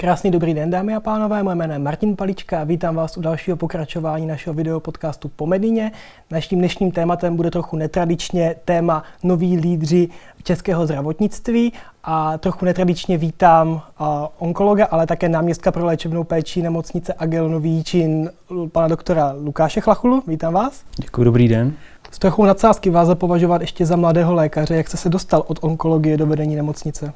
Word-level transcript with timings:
Krásný 0.00 0.30
dobrý 0.30 0.54
den, 0.54 0.70
dámy 0.70 0.94
a 0.94 1.00
pánové, 1.00 1.42
moje 1.42 1.56
jméno 1.56 1.72
je 1.72 1.78
Martin 1.78 2.16
Palička 2.16 2.60
a 2.60 2.64
vítám 2.64 2.94
vás 2.94 3.16
u 3.16 3.20
dalšího 3.20 3.56
pokračování 3.56 4.26
našeho 4.26 4.54
videopodcastu 4.54 5.28
Po 5.28 5.46
Medině. 5.46 5.92
Naším 6.30 6.58
dnešním 6.58 6.90
tématem 6.90 7.36
bude 7.36 7.50
trochu 7.50 7.76
netradičně 7.76 8.54
téma 8.64 9.02
noví 9.22 9.56
lídři 9.56 10.08
českého 10.42 10.86
zdravotnictví 10.86 11.72
a 12.04 12.38
trochu 12.38 12.64
netradičně 12.64 13.18
vítám 13.18 13.68
uh, 13.68 14.06
onkologa, 14.38 14.86
ale 14.90 15.06
také 15.06 15.28
náměstka 15.28 15.72
pro 15.72 15.86
léčebnou 15.86 16.24
péči 16.24 16.62
nemocnice 16.62 17.14
Agel 17.18 17.48
Nový 17.48 17.70
Jíčin, 17.70 18.30
pana 18.72 18.88
doktora 18.88 19.34
Lukáše 19.44 19.80
Chlachulu. 19.80 20.22
Vítám 20.26 20.54
vás. 20.54 20.82
Děkuji, 20.96 21.24
dobrý 21.24 21.48
den. 21.48 21.72
Z 22.10 22.18
trochu 22.18 22.44
nadsázky 22.44 22.90
vás 22.90 23.08
považovat 23.14 23.60
ještě 23.60 23.86
za 23.86 23.96
mladého 23.96 24.34
lékaře. 24.34 24.76
Jak 24.76 24.88
jste 24.88 24.96
se 24.96 25.08
dostal 25.08 25.44
od 25.46 25.58
onkologie 25.60 26.16
do 26.16 26.26
vedení 26.26 26.56
nemocnice? 26.56 27.12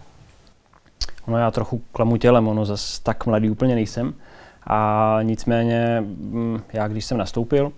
No 1.26 1.38
já 1.38 1.50
trochu 1.50 1.82
klamu 1.92 2.16
tělem, 2.16 2.48
ono 2.48 2.64
zase 2.64 3.02
tak 3.02 3.26
mladý 3.26 3.50
úplně 3.50 3.74
nejsem. 3.74 4.14
A 4.66 5.18
nicméně, 5.22 5.96
mm, 6.00 6.60
já 6.72 6.88
když 6.88 7.04
jsem 7.04 7.18
nastoupil, 7.18 7.72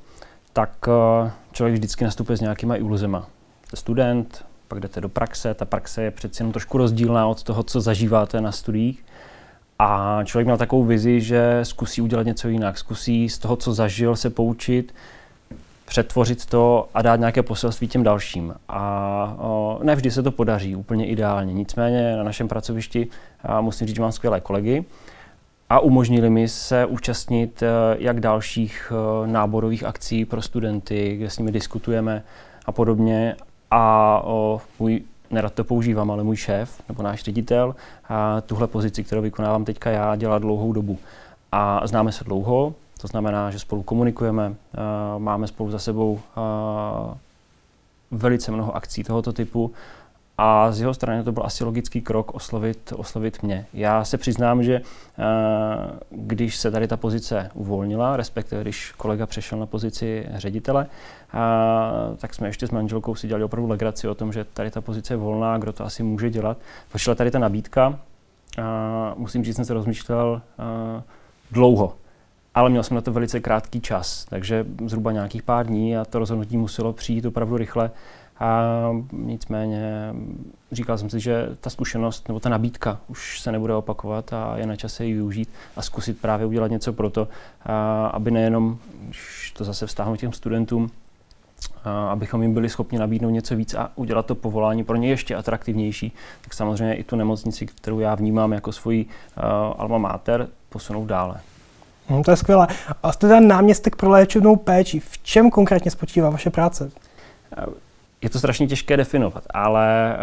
tak 0.52 0.88
eh, 0.88 1.30
člověk 1.52 1.74
vždycky 1.74 2.04
nastupuje 2.04 2.36
s 2.36 2.40
nějakýma 2.40 2.76
iluzema. 2.76 3.26
Jste 3.66 3.76
student, 3.76 4.44
pak 4.68 4.80
jdete 4.80 5.00
do 5.00 5.08
praxe, 5.08 5.54
ta 5.54 5.64
praxe 5.64 6.02
je 6.02 6.10
přeci 6.10 6.42
jenom 6.42 6.52
trošku 6.52 6.78
rozdílná 6.78 7.26
od 7.26 7.42
toho, 7.42 7.62
co 7.62 7.80
zažíváte 7.80 8.40
na 8.40 8.52
studiích. 8.52 9.04
A 9.78 10.20
člověk 10.24 10.46
měl 10.46 10.56
takovou 10.56 10.84
vizi, 10.84 11.20
že 11.20 11.60
zkusí 11.62 12.02
udělat 12.02 12.26
něco 12.26 12.48
jinak, 12.48 12.78
zkusí 12.78 13.28
z 13.28 13.38
toho, 13.38 13.56
co 13.56 13.74
zažil, 13.74 14.16
se 14.16 14.30
poučit, 14.30 14.94
přetvořit 15.94 16.46
to 16.46 16.88
a 16.94 17.02
dát 17.02 17.16
nějaké 17.16 17.42
poselství 17.42 17.88
těm 17.88 18.02
dalším. 18.02 18.54
A 18.68 19.36
ne 19.82 19.94
vždy 19.94 20.10
se 20.10 20.22
to 20.22 20.30
podaří 20.30 20.76
úplně 20.76 21.06
ideálně. 21.06 21.52
Nicméně 21.52 22.16
na 22.16 22.22
našem 22.22 22.48
pracovišti 22.48 23.08
musím 23.60 23.86
říct, 23.86 23.96
že 23.96 24.02
mám 24.02 24.12
skvělé 24.12 24.40
kolegy 24.40 24.84
a 25.70 25.80
umožnili 25.80 26.30
mi 26.30 26.48
se 26.48 26.86
účastnit 26.86 27.62
e, 27.62 27.66
jak 27.98 28.20
dalších 28.20 28.92
e, 28.92 29.26
náborových 29.26 29.84
akcí 29.84 30.24
pro 30.24 30.42
studenty, 30.42 31.16
kde 31.16 31.30
s 31.30 31.38
nimi 31.38 31.52
diskutujeme 31.52 32.22
a 32.66 32.72
podobně. 32.72 33.36
A 33.70 34.22
můj 34.78 35.02
nerad 35.30 35.54
to 35.54 35.64
používám, 35.64 36.10
ale 36.10 36.24
můj 36.24 36.36
šéf 36.36 36.82
nebo 36.88 37.02
náš 37.02 37.22
ředitel 37.22 37.74
a 38.08 38.40
tuhle 38.40 38.66
pozici, 38.66 39.04
kterou 39.04 39.22
vykonávám 39.22 39.64
teďka 39.64 39.90
já, 39.90 40.16
dělá 40.16 40.38
dlouhou 40.38 40.72
dobu. 40.72 40.98
A 41.52 41.86
známe 41.86 42.12
se 42.12 42.24
dlouho, 42.24 42.74
to 43.04 43.08
znamená, 43.08 43.50
že 43.50 43.58
spolu 43.58 43.82
komunikujeme, 43.82 44.54
eh, 44.54 44.78
máme 45.18 45.46
spolu 45.46 45.70
za 45.70 45.78
sebou 45.78 46.20
eh, 46.20 47.18
velice 48.10 48.52
mnoho 48.52 48.76
akcí 48.76 49.04
tohoto 49.04 49.32
typu 49.32 49.72
a 50.38 50.72
z 50.72 50.80
jeho 50.80 50.94
strany 50.94 51.24
to 51.24 51.32
byl 51.32 51.42
asi 51.46 51.64
logický 51.64 52.00
krok 52.00 52.34
oslovit, 52.34 52.92
oslovit 52.96 53.42
mě. 53.42 53.66
Já 53.74 54.04
se 54.04 54.18
přiznám, 54.18 54.62
že 54.62 54.74
eh, 54.74 54.82
když 56.10 56.56
se 56.56 56.70
tady 56.70 56.88
ta 56.88 56.96
pozice 56.96 57.50
uvolnila, 57.54 58.16
respektive 58.16 58.62
když 58.62 58.92
kolega 58.92 59.26
přešel 59.26 59.58
na 59.58 59.66
pozici 59.66 60.26
ředitele, 60.34 60.86
tak 62.16 62.34
jsme 62.34 62.48
ještě 62.48 62.66
s 62.66 62.70
manželkou 62.70 63.14
si 63.14 63.28
dělali 63.28 63.44
opravdu 63.44 63.68
legraci 63.68 64.08
o 64.08 64.14
tom, 64.14 64.32
že 64.32 64.44
tady 64.44 64.70
ta 64.70 64.80
pozice 64.80 65.12
je 65.12 65.18
volná, 65.18 65.58
kdo 65.58 65.72
to 65.72 65.84
asi 65.84 66.02
může 66.02 66.30
dělat. 66.30 66.56
Přišla 66.88 67.14
tady 67.14 67.30
ta 67.30 67.38
nabídka, 67.38 67.98
musím 69.16 69.44
říct, 69.44 69.46
že 69.46 69.54
jsem 69.54 69.64
se 69.64 69.74
rozmýšlel 69.74 70.42
dlouho, 71.50 71.94
ale 72.54 72.70
měl 72.70 72.82
jsem 72.82 72.94
na 72.94 73.00
to 73.00 73.12
velice 73.12 73.40
krátký 73.40 73.80
čas, 73.80 74.24
takže 74.24 74.66
zhruba 74.86 75.12
nějakých 75.12 75.42
pár 75.42 75.66
dní 75.66 75.96
a 75.96 76.04
to 76.04 76.18
rozhodnutí 76.18 76.56
muselo 76.56 76.92
přijít 76.92 77.26
opravdu 77.26 77.56
rychle. 77.56 77.90
A 78.38 78.62
nicméně 79.12 80.14
říkal 80.72 80.98
jsem 80.98 81.10
si, 81.10 81.20
že 81.20 81.48
ta 81.60 81.70
zkušenost 81.70 82.28
nebo 82.28 82.40
ta 82.40 82.48
nabídka 82.48 83.00
už 83.08 83.40
se 83.40 83.52
nebude 83.52 83.74
opakovat 83.74 84.32
a 84.32 84.56
je 84.56 84.66
na 84.66 84.76
čase 84.76 85.04
ji 85.04 85.12
využít 85.12 85.48
a 85.76 85.82
zkusit 85.82 86.20
právě 86.20 86.46
udělat 86.46 86.70
něco 86.70 86.92
pro 86.92 87.10
to, 87.10 87.28
aby 88.10 88.30
nejenom, 88.30 88.78
když 89.04 89.52
to 89.56 89.64
zase 89.64 89.86
vztáhnu 89.86 90.16
těm 90.16 90.32
studentům, 90.32 90.90
abychom 92.10 92.42
jim 92.42 92.54
byli 92.54 92.68
schopni 92.68 92.98
nabídnout 92.98 93.30
něco 93.30 93.56
víc 93.56 93.74
a 93.74 93.90
udělat 93.94 94.26
to 94.26 94.34
povolání 94.34 94.84
pro 94.84 94.96
ně 94.96 95.08
ještě 95.08 95.36
atraktivnější, 95.36 96.12
tak 96.40 96.54
samozřejmě 96.54 96.94
i 96.94 97.04
tu 97.04 97.16
nemocnici, 97.16 97.66
kterou 97.66 98.00
já 98.00 98.14
vnímám 98.14 98.52
jako 98.52 98.72
svoji 98.72 99.06
alma 99.76 99.98
mater, 99.98 100.48
posunout 100.68 101.06
dále. 101.06 101.40
Hmm, 102.08 102.22
to 102.22 102.30
je 102.30 102.36
skvělé. 102.36 102.66
A 103.02 103.12
jste 103.12 103.28
ten 103.28 103.48
náměstek 103.48 103.96
pro 103.96 104.10
léčebnou 104.10 104.56
péči. 104.56 105.00
V 105.00 105.18
čem 105.22 105.50
konkrétně 105.50 105.90
spočívá 105.90 106.30
vaše 106.30 106.50
práce? 106.50 106.90
Je 108.22 108.30
to 108.30 108.38
strašně 108.38 108.66
těžké 108.66 108.96
definovat, 108.96 109.44
ale 109.50 110.16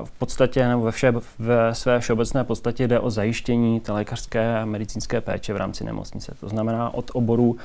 uh, 0.00 0.06
v 0.06 0.10
podstatě 0.10 0.68
nebo 0.68 0.82
ve, 0.82 0.92
vše, 0.92 1.12
ve 1.38 1.74
své 1.74 2.00
všeobecné 2.00 2.44
podstatě 2.44 2.88
jde 2.88 3.00
o 3.00 3.10
zajištění 3.10 3.80
té 3.80 3.92
lékařské 3.92 4.58
a 4.58 4.64
medicínské 4.64 5.20
péče 5.20 5.52
v 5.52 5.56
rámci 5.56 5.84
nemocnice. 5.84 6.34
To 6.40 6.48
znamená 6.48 6.94
od 6.94 7.10
oboru 7.14 7.50
uh, 7.50 7.56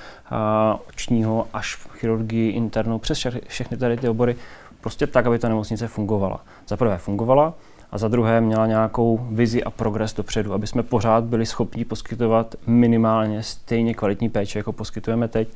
očního 0.90 1.48
až 1.54 1.76
v 1.76 1.90
chirurgii 1.92 2.52
internou 2.52 3.00
přes 3.00 3.28
všechny 3.48 3.78
tady 3.78 3.98
ty 3.98 4.10
obory, 4.10 4.36
prostě 4.82 5.08
tak, 5.08 5.26
aby 5.26 5.40
ta 5.40 5.50
nemocnice 5.50 5.88
fungovala. 5.88 6.40
Za 6.68 6.78
prvé 6.78 6.98
fungovala, 6.98 7.54
a 7.94 7.98
za 7.98 8.08
druhé 8.08 8.42
měla 8.42 8.68
nějakou 8.68 9.28
vizi 9.32 9.64
a 9.64 9.70
progres 9.70 10.14
dopředu, 10.14 10.54
aby 10.54 10.68
jsme 10.68 10.84
pořád 10.84 11.24
byli 11.24 11.46
schopni 11.46 11.86
poskytovat 11.86 12.56
minimálně 12.68 13.44
stejně 13.44 13.94
kvalitní 13.94 14.30
péči, 14.30 14.58
jako 14.58 14.72
poskytujeme 14.72 15.28
teď. 15.28 15.48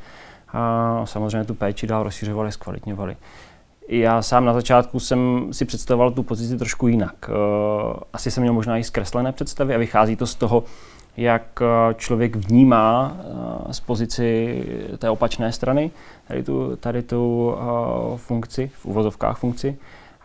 A 0.54 1.02
samozřejmě 1.06 1.44
tu 1.44 1.54
péči 1.54 1.88
dál 1.88 2.04
rozšiřovali, 2.04 2.52
zkvalitňovali. 2.52 3.18
Já 3.88 4.22
sám 4.22 4.46
na 4.46 4.54
začátku 4.54 5.00
jsem 5.00 5.48
si 5.52 5.66
představoval 5.66 6.12
tu 6.12 6.24
pozici 6.24 6.58
trošku 6.58 6.88
jinak. 6.88 7.30
Eh, 7.30 7.34
asi 8.14 8.32
jsem 8.32 8.42
měl 8.42 8.54
možná 8.54 8.78
i 8.78 8.84
zkreslené 8.84 9.32
představy 9.32 9.76
a 9.76 9.78
vychází 9.78 10.16
to 10.16 10.28
z 10.28 10.36
toho, 10.36 10.64
jak 11.18 11.62
eh, 11.62 11.94
člověk 11.94 12.36
vnímá 12.36 13.18
eh, 13.20 13.74
z 13.74 13.80
pozici 13.80 14.64
té 14.98 15.10
opačné 15.10 15.52
strany 15.52 15.92
tady 16.28 16.44
tu, 16.44 16.76
tady 16.76 17.04
tu 17.04 17.56
funkci, 18.16 18.72
v 18.74 18.86
uvozovkách 18.86 19.38
funkci. 19.38 19.78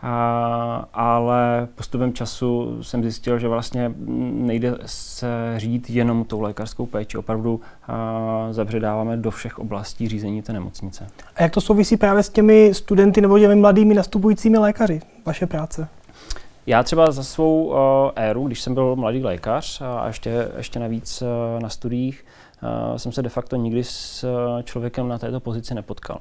A, 0.05 0.87
ale 0.93 1.67
postupem 1.75 2.13
času 2.13 2.83
jsem 2.83 3.01
zjistil, 3.01 3.39
že 3.39 3.47
vlastně 3.47 3.93
nejde 4.31 4.77
se 4.85 5.27
řídit 5.57 5.89
jenom 5.89 6.23
tou 6.23 6.41
lékařskou 6.41 6.85
péči. 6.85 7.17
Opravdu 7.17 7.61
a, 7.87 8.47
zabředáváme 8.51 9.17
do 9.17 9.31
všech 9.31 9.59
oblastí 9.59 10.07
řízení 10.07 10.41
té 10.41 10.53
nemocnice. 10.53 11.07
A 11.35 11.43
jak 11.43 11.51
to 11.51 11.61
souvisí 11.61 11.97
právě 11.97 12.23
s 12.23 12.29
těmi 12.29 12.73
studenty 12.73 13.21
nebo 13.21 13.39
těmi 13.39 13.55
mladými 13.55 13.93
nastupujícími 13.93 14.57
lékaři, 14.57 15.01
vaše 15.25 15.47
práce? 15.47 15.87
Já 16.65 16.83
třeba 16.83 17.11
za 17.11 17.23
svou 17.23 17.65
uh, 17.65 17.75
éru, 18.15 18.47
když 18.47 18.61
jsem 18.61 18.73
byl 18.73 18.95
mladý 18.95 19.23
lékař 19.23 19.81
a 19.81 20.07
ještě, 20.07 20.47
ještě 20.57 20.79
navíc 20.79 21.21
uh, 21.21 21.61
na 21.61 21.69
studiích, 21.69 22.25
uh, 22.63 22.97
jsem 22.97 23.11
se 23.11 23.21
de 23.21 23.29
facto 23.29 23.55
nikdy 23.55 23.83
s 23.83 24.23
uh, 24.23 24.61
člověkem 24.61 25.07
na 25.07 25.17
této 25.17 25.39
pozici 25.39 25.73
nepotkal. 25.73 26.19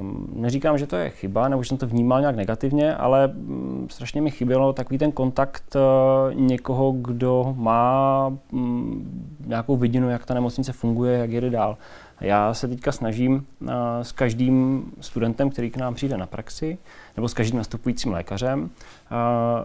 Um, 0.00 0.28
neříkám, 0.32 0.78
že 0.78 0.86
to 0.86 0.96
je 0.96 1.10
chyba, 1.10 1.48
nebo 1.48 1.62
že 1.62 1.68
jsem 1.68 1.78
to 1.78 1.86
vnímal 1.86 2.20
nějak 2.20 2.36
negativně, 2.36 2.94
ale 2.94 3.28
um, 3.28 3.86
strašně 3.90 4.22
mi 4.22 4.30
chybělo 4.30 4.72
takový 4.72 4.98
ten 4.98 5.12
kontakt 5.12 5.76
uh, 5.76 6.34
někoho, 6.34 6.92
kdo 6.92 7.54
má 7.58 8.32
um, 8.52 9.36
nějakou 9.46 9.76
vidinu, 9.76 10.10
jak 10.10 10.26
ta 10.26 10.34
nemocnice 10.34 10.72
funguje, 10.72 11.18
jak 11.18 11.30
jede 11.30 11.50
dál. 11.50 11.76
Já 12.20 12.54
se 12.54 12.68
teďka 12.68 12.92
snažím 12.92 13.34
uh, 13.34 13.68
s 14.02 14.12
každým 14.12 14.84
studentem, 15.00 15.50
který 15.50 15.70
k 15.70 15.76
nám 15.76 15.94
přijde 15.94 16.16
na 16.16 16.26
praxi, 16.26 16.78
nebo 17.16 17.28
s 17.28 17.34
každým 17.34 17.58
nastupujícím 17.58 18.12
lékařem, 18.12 18.62
uh, 18.62 18.68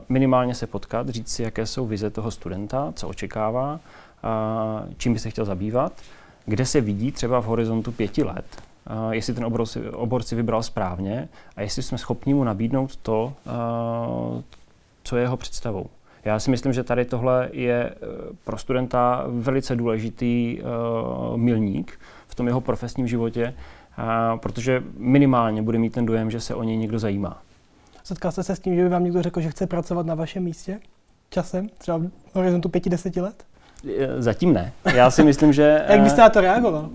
minimálně 0.09 0.55
se 0.55 0.67
potkat, 0.67 1.09
říct 1.09 1.29
si, 1.29 1.43
jaké 1.43 1.65
jsou 1.65 1.85
vize 1.85 2.09
toho 2.09 2.31
studenta, 2.31 2.93
co 2.95 3.07
očekává, 3.07 3.79
čím 4.97 5.13
by 5.13 5.19
se 5.19 5.29
chtěl 5.29 5.45
zabývat, 5.45 5.93
kde 6.45 6.65
se 6.65 6.81
vidí 6.81 7.11
třeba 7.11 7.41
v 7.41 7.45
horizontu 7.45 7.91
pěti 7.91 8.23
let, 8.23 8.45
Uh, 8.89 9.11
jestli 9.11 9.33
ten 9.33 9.45
obor 9.45 9.65
si, 9.65 9.89
obor 9.89 10.23
si 10.23 10.35
vybral 10.35 10.63
správně 10.63 11.29
a 11.55 11.61
jestli 11.61 11.83
jsme 11.83 11.97
schopni 11.97 12.33
mu 12.33 12.43
nabídnout 12.43 12.95
to, 12.95 13.33
uh, 13.45 14.41
co 15.03 15.17
je 15.17 15.23
jeho 15.23 15.37
představou. 15.37 15.85
Já 16.25 16.39
si 16.39 16.51
myslím, 16.51 16.73
že 16.73 16.83
tady 16.83 17.05
tohle 17.05 17.49
je 17.51 17.89
uh, 17.89 18.35
pro 18.43 18.57
studenta 18.57 19.25
velice 19.27 19.75
důležitý 19.75 20.61
uh, 20.61 21.37
milník 21.37 21.99
v 22.27 22.35
tom 22.35 22.47
jeho 22.47 22.61
profesním 22.61 23.07
životě, 23.07 23.53
uh, 23.97 24.39
protože 24.39 24.83
minimálně 24.97 25.61
bude 25.61 25.79
mít 25.79 25.93
ten 25.93 26.05
dojem, 26.05 26.31
že 26.31 26.39
se 26.39 26.55
o 26.55 26.63
něj 26.63 26.77
někdo 26.77 26.99
zajímá. 26.99 27.41
Setkal 28.03 28.31
jste 28.31 28.43
se 28.43 28.55
s 28.55 28.59
tím, 28.59 28.75
že 28.75 28.83
by 28.83 28.89
vám 28.89 29.03
někdo 29.03 29.21
řekl, 29.21 29.41
že 29.41 29.49
chce 29.49 29.67
pracovat 29.67 30.05
na 30.05 30.15
vašem 30.15 30.43
místě 30.43 30.79
časem, 31.29 31.69
třeba 31.77 31.97
v 31.97 32.35
horizontu 32.35 32.69
pěti, 32.69 32.89
deseti 32.89 33.21
let? 33.21 33.45
Zatím 34.17 34.53
ne. 34.53 34.73
Já 34.95 35.11
si 35.11 35.23
myslím, 35.23 35.53
že... 35.53 35.85
Jak 35.89 36.01
byste 36.01 36.21
na 36.21 36.29
to 36.29 36.41
reagoval? 36.41 36.89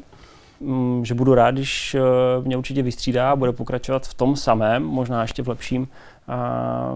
Mm, 0.60 1.04
že 1.04 1.14
budu 1.14 1.34
rád, 1.34 1.50
když 1.50 1.94
eh, 1.94 2.00
mě 2.42 2.56
určitě 2.56 2.82
vystřídá 2.82 3.30
a 3.30 3.36
bude 3.36 3.52
pokračovat 3.52 4.06
v 4.06 4.14
tom 4.14 4.36
samém, 4.36 4.82
možná 4.82 5.22
ještě 5.22 5.42
v 5.42 5.48
lepším, 5.48 5.88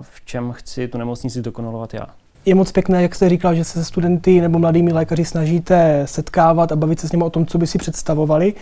v 0.00 0.24
čem 0.24 0.52
chci 0.52 0.88
tu 0.88 0.98
nemocnici 0.98 1.42
dokonalovat 1.42 1.94
já. 1.94 2.06
Je 2.44 2.54
moc 2.54 2.72
pěkné, 2.72 3.02
jak 3.02 3.14
jste 3.14 3.28
říkal, 3.28 3.54
že 3.54 3.64
se 3.64 3.78
se 3.78 3.84
studenty 3.84 4.40
nebo 4.40 4.58
mladými 4.58 4.92
lékaři 4.92 5.24
snažíte 5.24 6.02
setkávat 6.04 6.72
a 6.72 6.76
bavit 6.76 7.00
se 7.00 7.08
s 7.08 7.12
nimi 7.12 7.24
o 7.24 7.30
tom, 7.30 7.46
co 7.46 7.58
by 7.58 7.66
si 7.66 7.78
představovali. 7.78 8.54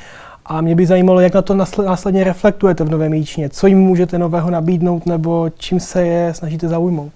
A 0.47 0.61
mě 0.61 0.75
by 0.75 0.87
zajímalo, 0.87 1.21
jak 1.21 1.35
na 1.35 1.43
to 1.43 1.55
následně 1.85 2.25
reflektujete 2.25 2.85
v 2.85 2.91
Novém 2.91 3.15
Jíčně. 3.15 3.49
Co 3.49 3.67
jim 3.67 3.79
můžete 3.79 4.19
nového 4.19 4.50
nabídnout 4.50 5.06
nebo 5.06 5.50
čím 5.59 5.81
se 5.81 6.06
je 6.06 6.35
snažíte 6.35 6.69
zaujmout? 6.69 7.12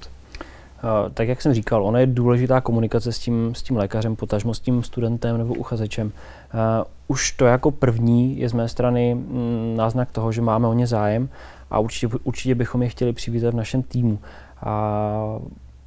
tak 1.14 1.28
jak 1.28 1.42
jsem 1.42 1.54
říkal, 1.54 1.84
ona 1.84 1.98
je 1.98 2.06
důležitá 2.06 2.60
komunikace 2.60 3.12
s 3.12 3.18
tím, 3.18 3.54
s 3.54 3.62
tím 3.62 3.76
lékařem, 3.76 4.16
potažmo 4.16 4.54
s 4.54 4.60
tím 4.60 4.82
studentem 4.82 5.38
nebo 5.38 5.54
uchazečem. 5.54 6.12
Už 7.08 7.32
to 7.32 7.44
jako 7.44 7.70
první 7.70 8.38
je 8.38 8.48
z 8.48 8.52
mé 8.52 8.68
strany 8.68 9.14
mm, 9.14 9.74
náznak 9.76 10.10
toho, 10.10 10.32
že 10.32 10.42
máme 10.42 10.68
o 10.68 10.72
ně 10.72 10.86
zájem 10.86 11.28
a 11.70 11.78
určitě, 11.78 12.08
určitě 12.24 12.54
bychom 12.54 12.82
je 12.82 12.88
chtěli 12.88 13.12
přivítat 13.12 13.54
v 13.54 13.56
našem 13.56 13.82
týmu. 13.82 14.18
A 14.62 15.38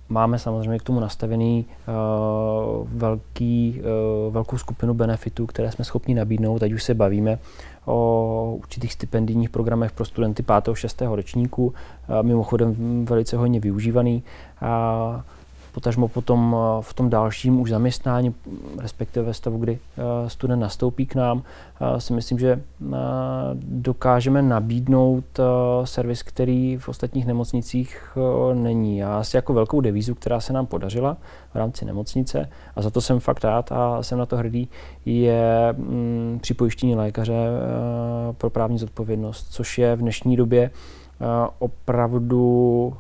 máme 0.10 0.40
samozřejmě 0.40 0.80
k 0.80 0.84
tomu 0.84 1.00
nastavený 1.00 1.66
uh, 1.88 2.88
velký, 2.90 3.82
uh, 3.82 4.34
velkou 4.34 4.58
skupinu 4.58 4.94
benefitů, 4.94 5.46
které 5.46 5.72
jsme 5.72 5.86
schopni 5.86 6.16
nabídnout. 6.16 6.64
Ať 6.64 6.72
už 6.72 6.84
se 6.84 6.94
bavíme 6.94 7.40
o 7.86 8.56
určitých 8.60 8.94
stipendijních 8.94 9.50
programech 9.50 9.92
pro 9.92 10.06
studenty 10.06 10.44
5. 10.44 10.70
a 10.70 10.76
6. 10.76 11.02
ročníku, 11.02 11.66
uh, 11.66 11.74
mimochodem 12.22 13.06
velice 13.06 13.38
hodně 13.38 13.60
využívaný. 13.60 14.24
Uh, 14.62 15.22
potažmo 15.76 16.08
potom 16.08 16.56
eh, 16.56 16.82
v 16.82 16.94
tom 16.94 17.10
dalším 17.10 17.62
už 17.62 17.70
zaměstnání, 17.70 18.36
respektive 18.80 19.26
ve 19.26 19.34
stavu, 19.34 19.58
kdy 19.58 19.80
eh, 19.80 20.30
student 20.30 20.62
nastoupí 20.62 21.06
k 21.06 21.16
nám, 21.16 21.44
eh, 21.44 22.02
si 22.02 22.14
myslím, 22.14 22.40
že 22.40 22.62
dokážeme 23.60 24.42
nabídnout 24.42 25.26
servis, 25.84 26.24
který 26.24 26.78
v 26.78 26.90
ostatních 26.90 27.26
nemocnicích 27.26 28.18
není. 28.54 28.98
Já 28.98 29.20
asi 29.20 29.38
jako 29.38 29.54
velkou 29.54 29.82
devízu, 29.82 30.16
která 30.16 30.40
se 30.40 30.54
nám 30.54 30.66
podařila 30.66 31.18
v 31.54 31.56
rámci 31.56 31.86
nemocnice, 31.86 32.50
a 32.76 32.82
za 32.82 32.90
to 32.90 33.02
jsem 33.02 33.20
fakt 33.20 33.44
rád 33.44 33.72
a 33.72 34.04
jsem 34.04 34.18
na 34.20 34.26
to 34.26 34.38
hrdý, 34.38 34.70
je 35.06 35.74
mm, 35.78 36.40
připojištění 36.42 36.96
lékaře 36.96 37.48
pro 38.38 38.50
právní 38.50 38.78
zodpovědnost, 38.78 39.48
což 39.50 39.78
je 39.78 39.96
v 39.96 40.00
dnešní 40.00 40.38
době 40.38 40.72
opravdu 41.60 42.94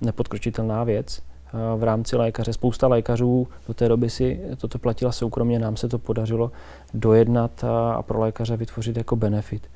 nepodkročitelná 0.00 0.84
věc 0.84 1.22
v 1.76 1.82
rámci 1.82 2.16
lékaře. 2.16 2.52
Spousta 2.52 2.88
lékařů 2.88 3.48
do 3.68 3.74
té 3.74 3.88
doby 3.88 4.10
si 4.10 4.40
toto 4.56 4.78
platila 4.78 5.12
soukromně, 5.12 5.58
nám 5.58 5.76
se 5.76 5.88
to 5.88 5.98
podařilo 5.98 6.52
dojednat 6.94 7.64
a 7.94 8.02
pro 8.02 8.20
lékaře 8.20 8.56
vytvořit 8.56 8.96
jako 8.96 9.16
benefit. 9.16 9.68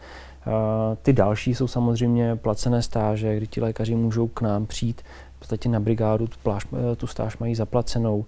Ty 1.03 1.13
další 1.13 1.55
jsou 1.55 1.67
samozřejmě 1.67 2.37
placené 2.37 2.83
stáže, 2.83 3.37
kdy 3.37 3.47
ti 3.47 3.61
lékaři 3.61 3.95
můžou 3.95 4.29
k 4.29 4.41
nám 4.41 4.67
přijít 4.67 5.03
podstatě 5.39 5.69
na 5.69 5.81
brigádu 5.81 6.27
tu, 6.27 6.37
pláž, 6.43 6.67
tu 6.97 7.07
stáž 7.07 7.39
mají 7.39 7.55
zaplacenou. 7.55 8.25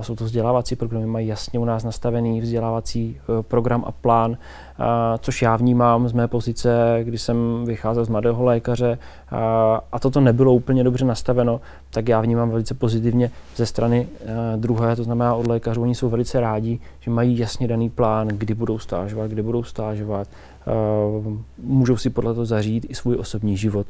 Jsou 0.00 0.16
to 0.16 0.24
vzdělávací 0.24 0.76
programy, 0.76 1.06
mají 1.06 1.26
jasně 1.26 1.58
u 1.58 1.64
nás 1.64 1.84
nastavený 1.84 2.40
vzdělávací 2.40 3.20
e, 3.38 3.42
program 3.42 3.84
a 3.86 3.92
plán, 3.92 4.36
což 5.18 5.42
já 5.42 5.56
vnímám 5.56 6.08
z 6.08 6.12
mé 6.12 6.28
pozice, 6.28 7.00
kdy 7.02 7.18
jsem 7.18 7.64
vycházel 7.64 8.04
z 8.04 8.08
mladého 8.08 8.44
lékaře 8.44 8.98
a 9.92 9.98
toto 9.98 10.20
nebylo 10.20 10.54
úplně 10.54 10.84
dobře 10.84 11.04
nastaveno, 11.04 11.60
tak 11.90 12.08
já 12.08 12.20
vnímám 12.20 12.50
velice 12.50 12.74
pozitivně 12.74 13.30
ze 13.56 13.66
strany 13.66 14.08
e, 14.26 14.56
druhé, 14.56 14.96
to 14.96 15.04
znamená 15.04 15.34
od 15.34 15.46
lékařů. 15.46 15.82
Oni 15.82 15.94
jsou 15.94 16.08
velice 16.08 16.40
rádi, 16.40 16.78
že 17.00 17.10
mají 17.10 17.38
jasně 17.38 17.68
daný 17.68 17.90
plán, 17.90 18.28
kdy 18.28 18.54
budou 18.54 18.78
stážovat, 18.78 19.30
kdy 19.30 19.42
budou 19.42 19.62
stážovat, 19.62 20.28
můžou 21.58 21.96
si 21.96 22.10
podle 22.10 22.34
toho 22.34 22.46
zařídit 22.46 22.86
i 22.90 22.94
svůj 22.94 23.16
osobní 23.16 23.56
život 23.56 23.86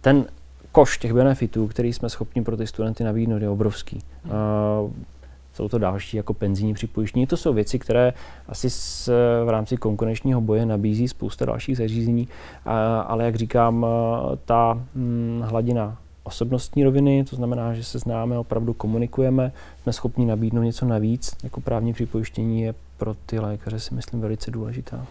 ten 0.00 0.24
koš 0.72 0.98
těch 0.98 1.12
benefitů, 1.12 1.66
který 1.66 1.92
jsme 1.92 2.08
schopni 2.08 2.42
pro 2.42 2.56
ty 2.56 2.66
studenty 2.66 3.04
nabídnout, 3.04 3.42
je 3.42 3.48
obrovský. 3.48 3.98
Uh, 4.24 4.30
jsou 5.54 5.68
to 5.68 5.78
další 5.78 6.16
jako 6.16 6.34
penzijní 6.34 6.74
připojištění. 6.74 7.26
To 7.26 7.36
jsou 7.36 7.52
věci, 7.52 7.78
které 7.78 8.12
asi 8.48 8.70
s, 8.70 9.08
v 9.44 9.48
rámci 9.48 9.76
konkurenčního 9.76 10.40
boje 10.40 10.66
nabízí 10.66 11.08
spousta 11.08 11.44
dalších 11.44 11.76
zařízení, 11.76 12.28
uh, 12.66 12.72
ale 13.06 13.24
jak 13.24 13.34
říkám, 13.34 13.82
uh, 13.82 13.88
ta 14.44 14.82
hm, 14.94 15.42
hladina 15.44 15.96
osobnostní 16.22 16.84
roviny, 16.84 17.24
to 17.24 17.36
znamená, 17.36 17.74
že 17.74 17.84
se 17.84 17.98
známe, 17.98 18.38
opravdu 18.38 18.74
komunikujeme, 18.74 19.52
jsme 19.82 19.92
schopni 19.92 20.26
nabídnout 20.26 20.62
něco 20.62 20.86
navíc, 20.86 21.36
jako 21.44 21.60
právní 21.60 21.92
připojištění 21.92 22.62
je 22.62 22.74
pro 22.96 23.14
ty 23.26 23.38
lékaře 23.38 23.80
si 23.80 23.94
myslím 23.94 24.20
velice 24.20 24.50
důležitá. 24.50 25.06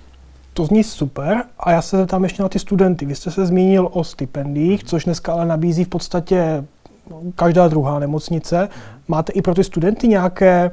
To 0.57 0.65
zní 0.65 0.83
super 0.83 1.43
a 1.59 1.71
já 1.71 1.81
se 1.81 1.97
zeptám 1.97 2.23
ještě 2.23 2.43
na 2.43 2.49
ty 2.49 2.59
studenty. 2.59 3.05
Vy 3.05 3.15
jste 3.15 3.31
se 3.31 3.45
zmínil 3.45 3.89
o 3.91 4.03
stipendiích, 4.03 4.83
což 4.83 5.05
dneska 5.05 5.33
ale 5.33 5.45
nabízí 5.45 5.83
v 5.83 5.87
podstatě 5.87 6.65
každá 7.35 7.67
druhá 7.67 7.99
nemocnice. 7.99 8.69
Máte 9.07 9.31
i 9.31 9.41
pro 9.41 9.53
ty 9.53 9.63
studenty 9.63 10.07
nějaké 10.07 10.71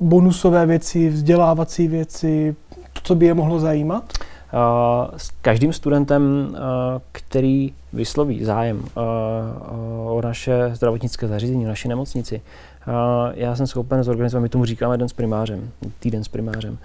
bonusové 0.00 0.66
věci, 0.66 1.08
vzdělávací 1.08 1.88
věci, 1.88 2.56
to, 2.92 3.00
co 3.02 3.14
by 3.14 3.26
je 3.26 3.34
mohlo 3.34 3.60
zajímat? 3.60 4.12
S 5.16 5.30
každým 5.42 5.72
studentem, 5.72 6.56
který 7.12 7.72
vysloví 7.92 8.44
zájem 8.44 8.84
o 10.06 10.20
naše 10.24 10.70
zdravotnické 10.74 11.28
zařízení, 11.28 11.64
o 11.64 11.68
naši 11.68 11.88
nemocnici, 11.88 12.40
já 13.34 13.56
jsem 13.56 13.66
schopen 13.66 14.02
zorganizovat, 14.02 14.42
my 14.42 14.48
tomu 14.48 14.64
říkáme 14.64 14.98
den 14.98 15.08
s 15.08 15.12
primářem, 15.12 15.70
týden 15.98 16.24
s 16.24 16.28
primářem. 16.28 16.78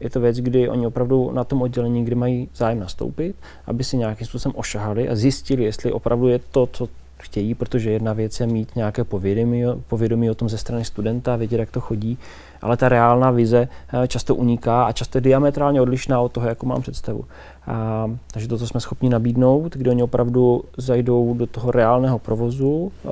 Je 0.00 0.10
to 0.10 0.20
věc, 0.20 0.36
kdy 0.36 0.68
oni 0.68 0.86
opravdu 0.86 1.30
na 1.32 1.44
tom 1.44 1.62
oddělení, 1.62 2.04
kdy 2.04 2.14
mají 2.14 2.48
zájem 2.54 2.80
nastoupit, 2.80 3.36
aby 3.66 3.84
si 3.84 3.96
nějakým 3.96 4.26
způsobem 4.26 4.54
ošahali 4.56 5.08
a 5.08 5.14
zjistili, 5.14 5.64
jestli 5.64 5.92
opravdu 5.92 6.28
je 6.28 6.38
to, 6.38 6.68
co 6.72 6.88
chtějí, 7.22 7.54
protože 7.54 7.90
jedna 7.90 8.12
věc 8.12 8.40
je 8.40 8.46
mít 8.46 8.76
nějaké 8.76 9.04
povědomí, 9.04 9.64
povědomí 9.88 10.30
o 10.30 10.34
tom 10.34 10.48
ze 10.48 10.58
strany 10.58 10.84
studenta, 10.84 11.36
vědět, 11.36 11.58
jak 11.58 11.70
to 11.70 11.80
chodí, 11.80 12.18
ale 12.62 12.76
ta 12.76 12.88
reálná 12.88 13.30
vize 13.30 13.68
eh, 13.92 14.08
často 14.08 14.34
uniká 14.34 14.84
a 14.84 14.92
často 14.92 15.18
je 15.18 15.22
diametrálně 15.22 15.80
odlišná 15.80 16.20
od 16.20 16.32
toho, 16.32 16.48
jakou 16.48 16.66
mám 16.66 16.82
představu. 16.82 17.24
A, 17.66 18.10
takže 18.32 18.48
to, 18.48 18.58
co 18.58 18.66
jsme 18.66 18.80
schopni 18.80 19.08
nabídnout, 19.08 19.76
kdy 19.76 19.90
oni 19.90 20.02
opravdu 20.02 20.64
zajdou 20.76 21.34
do 21.34 21.46
toho 21.46 21.70
reálného 21.70 22.18
provozu, 22.18 22.92
a, 23.04 23.10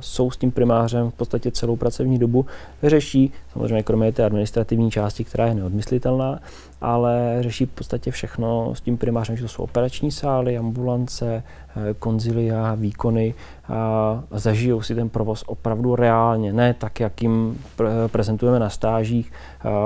jsou 0.00 0.30
s 0.30 0.36
tím 0.36 0.50
primářem 0.50 1.10
v 1.10 1.14
podstatě 1.14 1.50
celou 1.50 1.76
pracovní 1.76 2.18
dobu, 2.18 2.46
řeší, 2.82 3.32
samozřejmě 3.52 3.82
kromě 3.82 4.12
té 4.12 4.24
administrativní 4.24 4.90
části, 4.90 5.24
která 5.24 5.46
je 5.46 5.54
neodmyslitelná, 5.54 6.40
ale 6.80 7.36
řeší 7.40 7.66
v 7.66 7.70
podstatě 7.70 8.10
všechno 8.10 8.74
s 8.74 8.80
tím 8.80 8.98
primářem, 8.98 9.36
že 9.36 9.42
to 9.42 9.48
jsou 9.48 9.62
operační 9.62 10.10
sály, 10.10 10.58
ambulance, 10.58 11.42
eh, 11.76 11.94
konzilia, 11.98 12.74
výkony 12.74 13.34
a 13.68 14.22
zažijou 14.30 14.82
si 14.82 14.94
ten 14.94 15.08
provoz 15.08 15.44
opravdu 15.46 15.96
reálně, 15.96 16.52
ne 16.52 16.74
tak, 16.74 17.00
jak 17.00 17.22
jim 17.22 17.58
prezentujeme 18.06 18.58
na 18.58 18.70
stážích 18.70 19.32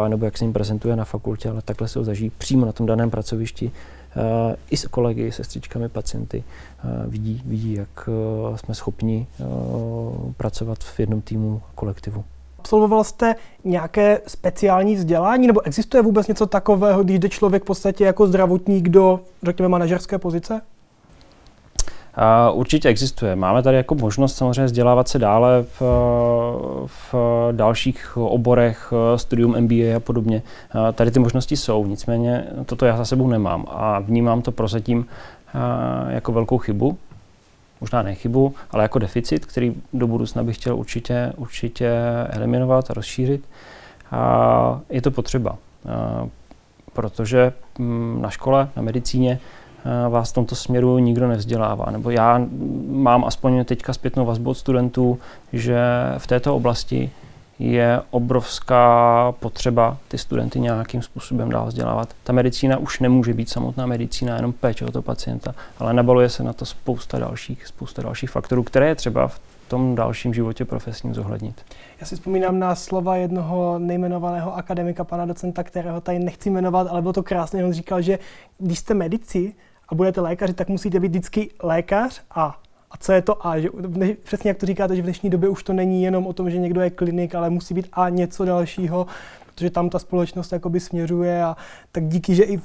nebo 0.08 0.24
jak 0.24 0.38
se 0.38 0.44
jim 0.44 0.52
prezentuje 0.52 0.96
na 0.96 1.04
fakultě, 1.04 1.50
ale 1.50 1.62
takhle 1.62 1.88
se 1.88 1.98
ho 1.98 2.04
zažijí 2.04 2.30
přímo 2.38 2.66
na 2.66 2.72
tom 2.72 2.86
daném 2.86 3.10
pracovišti 3.10 3.72
i 4.70 4.76
s 4.76 4.86
kolegy, 4.86 5.32
sestřičkami, 5.32 5.88
pacienty 5.88 6.44
vidí, 7.06 7.42
vidí, 7.46 7.74
jak 7.74 8.08
jsme 8.56 8.74
schopni 8.74 9.26
pracovat 10.36 10.78
v 10.84 11.00
jednom 11.00 11.20
týmu 11.20 11.62
kolektivu. 11.74 12.24
Absolvoval 12.58 13.04
jste 13.04 13.34
nějaké 13.64 14.20
speciální 14.26 14.94
vzdělání, 14.94 15.46
nebo 15.46 15.66
existuje 15.66 16.02
vůbec 16.02 16.28
něco 16.28 16.46
takového, 16.46 17.04
když 17.04 17.18
jde 17.18 17.28
člověk 17.28 17.62
v 17.62 17.66
podstatě 17.66 18.04
jako 18.04 18.26
zdravotník 18.26 18.88
do, 18.88 19.20
řekněme, 19.42 19.68
manažerské 19.68 20.18
pozice? 20.18 20.60
Určitě 22.52 22.88
existuje. 22.88 23.36
Máme 23.36 23.62
tady 23.62 23.76
jako 23.76 23.94
možnost 23.94 24.36
samozřejmě 24.36 24.64
vzdělávat 24.64 25.08
se 25.08 25.18
dále 25.18 25.62
v, 25.62 25.82
v 26.86 27.14
dalších 27.52 28.16
oborech, 28.16 28.92
studium 29.16 29.60
MBA 29.60 29.96
a 29.96 30.00
podobně. 30.00 30.42
Tady 30.92 31.10
ty 31.10 31.18
možnosti 31.18 31.56
jsou, 31.56 31.86
nicméně 31.86 32.44
toto 32.66 32.86
já 32.86 32.96
za 32.96 33.04
sebou 33.04 33.28
nemám 33.28 33.64
a 33.68 33.98
vnímám 33.98 34.42
to 34.42 34.52
prozatím 34.52 35.06
jako 36.08 36.32
velkou 36.32 36.58
chybu, 36.58 36.98
možná 37.80 38.02
ne 38.02 38.14
chybu, 38.14 38.54
ale 38.70 38.82
jako 38.82 38.98
deficit, 38.98 39.46
který 39.46 39.74
do 39.92 40.06
budoucna 40.06 40.42
bych 40.42 40.56
chtěl 40.56 40.76
určitě, 40.76 41.32
určitě 41.36 41.92
eliminovat 42.30 42.90
a 42.90 42.94
rozšířit. 42.94 43.44
A 44.10 44.80
je 44.90 45.02
to 45.02 45.10
potřeba, 45.10 45.56
protože 46.92 47.52
mm, 47.78 48.18
na 48.22 48.30
škole, 48.30 48.68
na 48.76 48.82
medicíně 48.82 49.38
vás 50.08 50.30
v 50.30 50.34
tomto 50.34 50.54
směru 50.54 50.98
nikdo 50.98 51.28
nevzdělává. 51.28 51.90
Nebo 51.90 52.10
já 52.10 52.46
mám 52.88 53.24
aspoň 53.24 53.64
teďka 53.64 53.92
zpětnou 53.92 54.24
vazbu 54.24 54.50
od 54.50 54.54
studentů, 54.54 55.18
že 55.52 55.78
v 56.18 56.26
této 56.26 56.56
oblasti 56.56 57.10
je 57.58 58.00
obrovská 58.10 59.32
potřeba 59.40 59.96
ty 60.08 60.18
studenty 60.18 60.60
nějakým 60.60 61.02
způsobem 61.02 61.50
dál 61.50 61.66
vzdělávat. 61.66 62.08
Ta 62.24 62.32
medicína 62.32 62.78
už 62.78 63.00
nemůže 63.00 63.34
být 63.34 63.48
samotná 63.48 63.86
medicína, 63.86 64.36
jenom 64.36 64.52
péče 64.52 64.84
o 64.84 64.92
toho 64.92 65.02
pacienta, 65.02 65.54
ale 65.78 65.92
nabaluje 65.92 66.28
se 66.28 66.42
na 66.42 66.52
to 66.52 66.64
spousta 66.64 67.18
dalších, 67.18 67.66
spousta 67.66 68.02
dalších 68.02 68.30
faktorů, 68.30 68.62
které 68.62 68.88
je 68.88 68.94
třeba 68.94 69.28
v 69.28 69.40
tom 69.68 69.94
dalším 69.94 70.34
životě 70.34 70.64
profesním 70.64 71.14
zohlednit. 71.14 71.64
Já 72.00 72.06
si 72.06 72.14
vzpomínám 72.14 72.58
na 72.58 72.74
slova 72.74 73.16
jednoho 73.16 73.78
nejmenovaného 73.78 74.56
akademika, 74.56 75.04
pana 75.04 75.26
docenta, 75.26 75.62
kterého 75.62 76.00
tady 76.00 76.18
nechci 76.18 76.50
jmenovat, 76.50 76.86
ale 76.90 77.02
bylo 77.02 77.12
to 77.12 77.22
krásné. 77.22 77.64
On 77.64 77.72
říkal, 77.72 78.02
že 78.02 78.18
když 78.58 78.78
jste 78.78 78.94
medici 78.94 79.54
a 79.88 79.94
budete 79.94 80.20
lékaři, 80.20 80.52
tak 80.52 80.68
musíte 80.68 81.00
být 81.00 81.08
vždycky 81.08 81.50
lékař 81.62 82.22
a 82.30 82.60
a 82.90 82.96
co 82.96 83.12
je 83.12 83.22
to 83.22 83.46
A? 83.46 83.58
Že, 83.58 83.68
přesně 84.22 84.50
jak 84.50 84.58
to 84.58 84.66
říkáte, 84.66 84.96
že 84.96 85.02
v 85.02 85.04
dnešní 85.04 85.30
době 85.30 85.48
už 85.48 85.62
to 85.62 85.72
není 85.72 86.02
jenom 86.02 86.26
o 86.26 86.32
tom, 86.32 86.50
že 86.50 86.58
někdo 86.58 86.80
je 86.80 86.90
klinik, 86.90 87.34
ale 87.34 87.50
musí 87.50 87.74
být 87.74 87.88
A 87.92 88.08
něco 88.08 88.44
dalšího, 88.44 89.06
protože 89.46 89.70
tam 89.70 89.90
ta 89.90 89.98
společnost 89.98 90.52
jakoby 90.52 90.80
směřuje 90.80 91.44
a 91.44 91.56
tak 91.92 92.08
díky, 92.08 92.34
že 92.34 92.44
i 92.44 92.60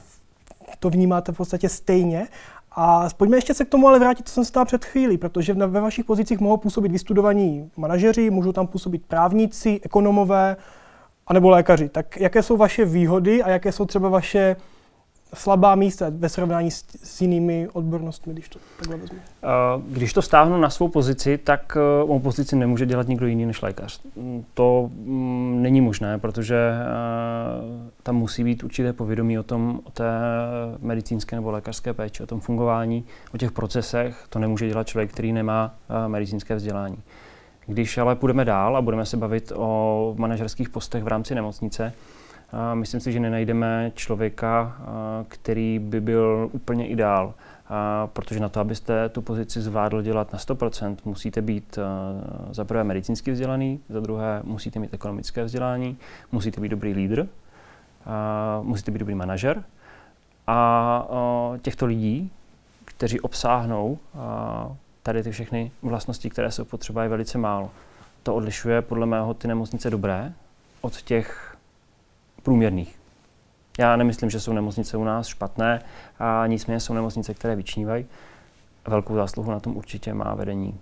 to 0.79 0.89
vnímáte 0.89 1.31
v 1.31 1.37
podstatě 1.37 1.69
stejně. 1.69 2.27
A 2.71 3.09
pojďme 3.17 3.37
ještě 3.37 3.53
se 3.53 3.65
k 3.65 3.69
tomu 3.69 3.87
ale 3.87 3.99
vrátit, 3.99 4.27
co 4.27 4.33
jsem 4.33 4.45
se 4.45 4.65
před 4.65 4.85
chvílí, 4.85 5.17
protože 5.17 5.53
ve 5.53 5.81
vašich 5.81 6.05
pozicích 6.05 6.39
mohou 6.39 6.57
působit 6.57 6.91
vystudovaní 6.91 7.71
manažeři, 7.77 8.29
můžou 8.29 8.51
tam 8.51 8.67
působit 8.67 9.05
právníci, 9.07 9.79
ekonomové, 9.83 10.57
anebo 11.27 11.49
lékaři. 11.49 11.89
Tak 11.89 12.17
jaké 12.17 12.43
jsou 12.43 12.57
vaše 12.57 12.85
výhody 12.85 13.43
a 13.43 13.49
jaké 13.49 13.71
jsou 13.71 13.85
třeba 13.85 14.09
vaše 14.09 14.55
slabá 15.33 15.75
místa 15.75 16.05
ve 16.09 16.29
srovnání 16.29 16.71
s, 16.71 16.85
s 17.03 17.21
jinými 17.21 17.67
odbornostmi, 17.73 18.33
když 18.33 18.49
to 18.49 18.59
takhle 18.77 18.97
vezmu? 18.97 19.17
Eh, 19.43 19.47
když 19.87 20.13
to 20.13 20.21
stáhnu 20.21 20.57
na 20.57 20.69
svou 20.69 20.87
pozici, 20.87 21.37
tak 21.37 21.77
eh, 21.77 22.05
mou 22.07 22.19
pozici 22.19 22.55
nemůže 22.55 22.85
dělat 22.85 23.07
nikdo 23.07 23.27
jiný 23.27 23.45
než 23.45 23.61
lékař. 23.61 24.01
Mm, 24.15 24.45
to 24.53 24.89
mm, 24.93 25.61
není 25.61 25.81
možné, 25.81 26.17
protože 26.19 26.55
eh, 26.55 27.91
tam 28.03 28.15
musí 28.15 28.43
být 28.43 28.63
určité 28.63 28.93
povědomí 28.93 29.39
o 29.39 29.43
tom, 29.43 29.79
o 29.83 29.91
té 29.91 30.11
medicínské 30.79 31.35
nebo 31.35 31.51
lékařské 31.51 31.93
péči, 31.93 32.23
o 32.23 32.27
tom 32.27 32.39
fungování, 32.39 33.05
o 33.33 33.37
těch 33.37 33.51
procesech. 33.51 34.25
To 34.29 34.39
nemůže 34.39 34.67
dělat 34.67 34.87
člověk, 34.87 35.11
který 35.11 35.33
nemá 35.33 35.75
medicínské 36.07 36.55
vzdělání. 36.55 36.97
Když 37.65 37.97
ale 37.97 38.15
půjdeme 38.15 38.45
dál 38.45 38.77
a 38.77 38.81
budeme 38.81 39.05
se 39.05 39.17
bavit 39.17 39.51
o 39.55 40.15
manažerských 40.17 40.69
postech 40.69 41.03
v 41.03 41.07
rámci 41.07 41.35
nemocnice, 41.35 41.93
Myslím 42.73 42.99
si, 42.99 43.11
že 43.11 43.19
nenajdeme 43.19 43.91
člověka, 43.95 44.77
který 45.27 45.79
by 45.79 46.01
byl 46.01 46.49
úplně 46.51 46.87
ideál, 46.87 47.33
protože 48.05 48.39
na 48.39 48.49
to, 48.49 48.59
abyste 48.59 49.09
tu 49.09 49.21
pozici 49.21 49.61
zvládl 49.61 50.01
dělat 50.01 50.33
na 50.33 50.39
100%, 50.39 50.95
musíte 51.05 51.41
být 51.41 51.79
za 52.51 52.65
prvé 52.65 52.83
medicínsky 52.83 53.31
vzdělaný, 53.31 53.79
za 53.89 53.99
druhé 53.99 54.41
musíte 54.43 54.79
mít 54.79 54.93
ekonomické 54.93 55.43
vzdělání, 55.43 55.97
musíte 56.31 56.61
být 56.61 56.69
dobrý 56.69 56.93
lídr, 56.93 57.27
musíte 58.61 58.91
být 58.91 58.99
dobrý 58.99 59.15
manažer. 59.15 59.63
A 60.47 61.07
těchto 61.61 61.85
lidí, 61.85 62.31
kteří 62.85 63.19
obsáhnou 63.19 63.97
tady 65.03 65.23
ty 65.23 65.31
všechny 65.31 65.71
vlastnosti, 65.81 66.29
které 66.29 66.51
jsou 66.51 66.65
potřeba, 66.65 67.03
je 67.03 67.09
velice 67.09 67.37
málo. 67.37 67.71
To 68.23 68.35
odlišuje 68.35 68.81
podle 68.81 69.05
mého 69.05 69.33
ty 69.33 69.47
nemocnice 69.47 69.89
dobré 69.89 70.33
od 70.81 71.01
těch 71.01 71.50
průměrných. 72.43 72.99
Já 73.79 73.95
nemyslím, 73.95 74.29
že 74.29 74.39
jsou 74.39 74.53
nemocnice 74.53 74.97
u 74.97 75.03
nás 75.03 75.27
špatné, 75.27 75.81
a 76.19 76.47
nicméně 76.47 76.79
jsou 76.79 76.93
nemocnice, 76.93 77.33
které 77.33 77.55
vyčnívají. 77.55 78.05
Velkou 78.87 79.15
zásluhu 79.15 79.51
na 79.51 79.59
tom 79.59 79.77
určitě 79.77 80.13
má 80.13 80.35
vedení. 80.35 80.79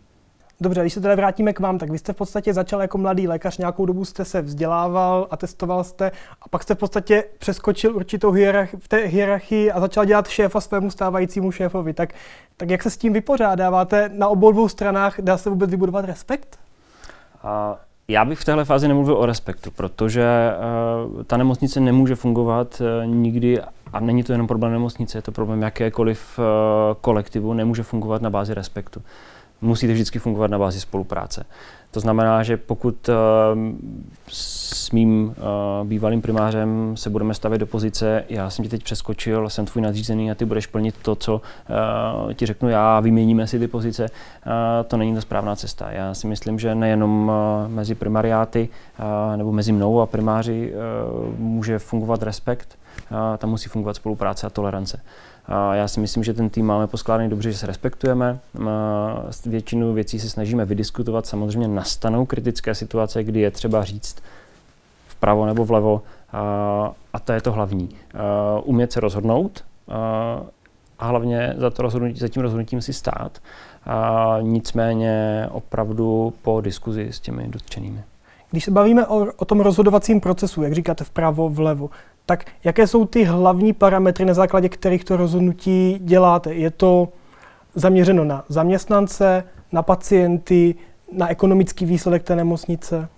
Dobře, 0.61 0.81
když 0.81 0.93
se 0.93 1.01
teda 1.01 1.15
vrátíme 1.15 1.53
k 1.53 1.59
vám, 1.59 1.77
tak 1.77 1.89
vy 1.89 1.97
jste 1.97 2.13
v 2.13 2.15
podstatě 2.15 2.53
začal 2.53 2.81
jako 2.81 2.97
mladý 2.97 3.27
lékař, 3.27 3.57
nějakou 3.57 3.85
dobu 3.85 4.05
jste 4.05 4.25
se 4.25 4.41
vzdělával 4.41 5.27
a 5.31 5.37
testoval 5.37 5.83
jste 5.83 6.11
a 6.41 6.49
pak 6.49 6.63
jste 6.63 6.75
v 6.75 6.77
podstatě 6.77 7.23
přeskočil 7.39 7.95
určitou 7.95 8.31
hierarchii, 8.31 8.79
v 8.79 8.87
té 8.87 8.97
hierarchii 8.97 9.71
a 9.71 9.79
začal 9.79 10.05
dělat 10.05 10.27
šéfa 10.27 10.61
svému 10.61 10.91
stávajícímu 10.91 11.51
šéfovi. 11.51 11.93
Tak, 11.93 12.13
tak 12.57 12.69
jak 12.69 12.83
se 12.83 12.89
s 12.89 12.97
tím 12.97 13.13
vypořádáváte? 13.13 14.09
Na 14.13 14.27
obou 14.27 14.51
dvou 14.51 14.69
stranách 14.69 15.21
dá 15.21 15.37
se 15.37 15.49
vůbec 15.49 15.69
vybudovat 15.69 16.05
respekt? 16.05 16.59
A 17.43 17.79
já 18.09 18.25
bych 18.25 18.39
v 18.39 18.45
téhle 18.45 18.65
fázi 18.65 18.87
nemluvil 18.87 19.17
o 19.17 19.25
respektu, 19.25 19.71
protože 19.71 20.23
uh, 21.15 21.23
ta 21.23 21.37
nemocnice 21.37 21.79
nemůže 21.79 22.15
fungovat 22.15 22.81
uh, 22.81 23.07
nikdy, 23.07 23.61
a 23.93 23.99
není 23.99 24.23
to 24.23 24.31
jenom 24.31 24.47
problém 24.47 24.71
nemocnice, 24.71 25.17
je 25.17 25.21
to 25.21 25.31
problém 25.31 25.61
jakékoliv 25.61 26.39
uh, 26.39 26.45
kolektivu, 27.01 27.53
nemůže 27.53 27.83
fungovat 27.83 28.21
na 28.21 28.29
bázi 28.29 28.53
respektu. 28.53 29.01
Musíte 29.61 29.93
vždycky 29.93 30.19
fungovat 30.19 30.51
na 30.51 30.59
bázi 30.59 30.81
spolupráce. 30.81 31.45
To 31.91 31.99
znamená, 31.99 32.43
že 32.43 32.57
pokud 32.57 33.09
uh, 33.09 33.15
s 34.27 34.91
mým 34.91 35.27
uh, 35.27 35.87
bývalým 35.87 36.21
primářem 36.21 36.97
se 36.97 37.09
budeme 37.09 37.33
stavět 37.33 37.57
do 37.57 37.67
pozice, 37.67 38.23
já 38.29 38.49
jsem 38.49 38.63
ti 38.63 38.69
teď 38.69 38.83
přeskočil, 38.83 39.49
jsem 39.49 39.65
tvůj 39.65 39.83
nadřízený 39.83 40.31
a 40.31 40.35
ty 40.35 40.45
budeš 40.45 40.67
plnit 40.67 40.95
to, 41.01 41.15
co 41.15 41.35
uh, 41.35 42.33
ti 42.33 42.45
řeknu 42.45 42.69
já, 42.69 42.99
vyměníme 42.99 43.47
si 43.47 43.59
ty 43.59 43.67
pozice, 43.67 44.07
to 44.87 44.97
není 44.97 45.15
ta 45.15 45.21
správná 45.21 45.55
cesta. 45.55 45.91
Já 45.91 46.13
si 46.13 46.27
myslím, 46.27 46.59
že 46.59 46.75
nejenom 46.75 47.31
mezi 47.67 47.95
primariáty 47.95 48.69
nebo 49.35 49.51
mezi 49.51 49.71
mnou 49.71 50.01
a 50.01 50.05
primáři 50.05 50.73
může 51.37 51.79
fungovat 51.79 52.23
respekt, 52.23 52.77
tam 53.37 53.49
musí 53.49 53.69
fungovat 53.69 53.95
spolupráce 53.95 54.47
a 54.47 54.49
tolerance. 54.49 55.01
Já 55.74 55.88
si 55.88 56.00
myslím, 56.00 56.24
že 56.24 56.34
ten 56.34 56.50
tým 56.50 56.65
máme 56.65 56.88
poskládaný 56.88 57.29
dobře, 57.29 57.51
že 57.51 57.58
se 57.58 57.68
respektujeme. 57.68 58.39
Většinu 59.46 59.94
věcí 59.94 60.20
se 60.20 60.29
snažíme 60.29 60.65
vydiskutovat. 60.65 61.25
Samozřejmě 61.25 61.68
nastanou 61.68 62.25
kritické 62.25 62.75
situace, 62.75 63.24
kdy 63.24 63.39
je 63.39 63.51
třeba 63.51 63.84
říct 63.84 64.18
vpravo 65.08 65.46
nebo 65.46 65.65
vlevo. 65.65 66.01
A 67.13 67.20
to 67.24 67.32
je 67.32 67.41
to 67.41 67.51
hlavní. 67.51 67.89
Umět 68.63 68.91
se 68.91 69.00
rozhodnout 69.00 69.63
a 71.00 71.06
hlavně 71.06 71.53
za, 71.58 71.70
to 71.70 71.82
rozhodnutí, 71.82 72.20
za 72.20 72.27
tím 72.27 72.41
rozhodnutím 72.41 72.82
si 72.82 72.94
stát. 72.94 73.39
A 73.86 74.38
nicméně 74.41 75.46
opravdu 75.51 76.34
po 76.41 76.62
diskuzi 76.62 77.08
s 77.12 77.20
těmi 77.20 77.48
dotčenými. 77.48 78.03
Když 78.51 78.65
se 78.65 78.72
bavíme 78.72 79.08
o, 79.08 79.27
o 79.36 79.46
tom 79.46 79.60
rozhodovacím 79.60 80.22
procesu, 80.22 80.63
jak 80.63 80.74
říkáte 80.74 81.03
vpravo, 81.03 81.50
vlevo, 81.50 81.89
tak 82.25 82.46
jaké 82.63 82.88
jsou 82.88 83.06
ty 83.06 83.24
hlavní 83.24 83.74
parametry, 83.74 84.25
na 84.25 84.34
základě 84.34 84.70
kterých 84.70 85.03
to 85.03 85.18
rozhodnutí 85.18 86.00
děláte? 86.00 86.53
Je 86.53 86.72
to 86.72 87.10
zaměřeno 87.75 88.24
na 88.24 88.46
zaměstnance, 88.50 89.44
na 89.72 89.84
pacienty, 89.84 90.75
na 91.12 91.27
ekonomický 91.29 91.86
výsledek 91.86 92.24
té 92.24 92.36
nemocnice? 92.36 93.10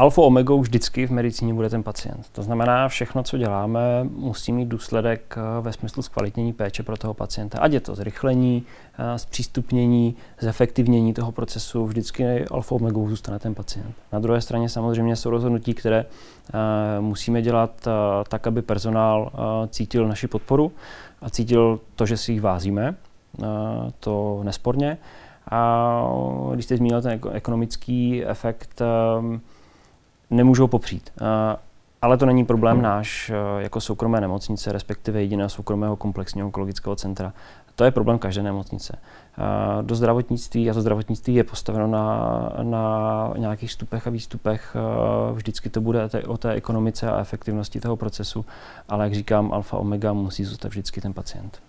Alfa 0.00 0.22
omegou 0.22 0.60
vždycky 0.60 1.06
v 1.06 1.10
medicíně 1.10 1.54
bude 1.54 1.68
ten 1.70 1.82
pacient. 1.82 2.26
To 2.32 2.42
znamená, 2.42 2.88
všechno, 2.88 3.22
co 3.22 3.38
děláme, 3.38 3.80
musí 4.04 4.52
mít 4.52 4.68
důsledek 4.68 5.34
eh, 5.38 5.60
ve 5.60 5.72
smyslu 5.72 6.02
zkvalitnění 6.02 6.52
péče 6.52 6.82
pro 6.82 6.96
toho 6.96 7.14
pacienta. 7.14 7.58
Ať 7.58 7.72
je 7.72 7.80
to 7.80 7.94
zrychlení, 7.94 8.62
eh, 8.98 9.18
zpřístupnění, 9.18 10.16
zefektivnění 10.40 11.14
toho 11.14 11.32
procesu, 11.32 11.86
vždycky 11.86 12.44
alfa 12.44 12.74
omegou 12.74 13.08
zůstane 13.08 13.38
ten 13.38 13.54
pacient. 13.54 13.94
Na 14.12 14.18
druhé 14.18 14.40
straně 14.40 14.68
samozřejmě 14.68 15.16
jsou 15.16 15.30
rozhodnutí, 15.30 15.74
které 15.74 16.04
eh, 16.04 17.00
musíme 17.00 17.42
dělat 17.42 17.88
tak, 18.28 18.46
aby 18.46 18.62
personál 18.62 19.32
cítil 19.68 20.08
naši 20.08 20.26
podporu 20.26 20.72
a 21.22 21.30
cítil 21.30 21.80
to, 21.96 22.06
že 22.06 22.16
si 22.16 22.32
jich 22.32 22.40
vázíme, 22.40 22.94
to 24.00 24.40
nesporně. 24.42 24.98
A 25.50 26.10
když 26.54 26.64
jste 26.64 26.76
zmínil 26.76 27.02
ten 27.02 27.20
ekonomický 27.32 28.24
efekt, 28.24 28.82
nemůžou 30.30 30.66
popřít. 30.66 31.10
Eh, 31.20 31.56
ale 32.02 32.16
to 32.16 32.26
není 32.26 32.44
problém 32.44 32.82
náš 32.82 33.30
eh, 33.30 33.62
jako 33.62 33.80
soukromé 33.80 34.20
nemocnice, 34.20 34.72
respektive 34.72 35.20
jediného 35.20 35.48
soukromého 35.48 35.96
komplexního 35.96 36.46
onkologického 36.46 36.96
centra. 36.96 37.32
To 37.74 37.84
je 37.84 37.90
problém 37.90 38.18
každé 38.18 38.42
nemocnice. 38.42 38.98
Eh, 38.98 39.82
do 39.82 39.94
zdravotnictví, 39.94 40.70
a 40.70 40.74
to 40.74 40.80
zdravotnictví 40.80 41.34
je 41.34 41.44
postaveno 41.44 41.86
na, 41.86 42.52
na 42.62 43.32
nějakých 43.36 43.72
stupech 43.72 44.06
a 44.06 44.10
výstupech, 44.10 44.76
vždycky 45.32 45.70
to 45.70 45.80
bude 45.80 46.08
o 46.26 46.36
té 46.36 46.52
ekonomice 46.52 47.10
a 47.10 47.20
efektivnosti 47.20 47.80
toho 47.80 47.96
procesu, 47.96 48.44
ale 48.88 49.04
jak 49.04 49.14
říkám, 49.14 49.52
alfa 49.52 49.76
omega 49.76 50.12
musí 50.12 50.44
zůstat 50.44 50.68
vždycky 50.68 51.00
ten 51.00 51.12
pacient. 51.12 51.60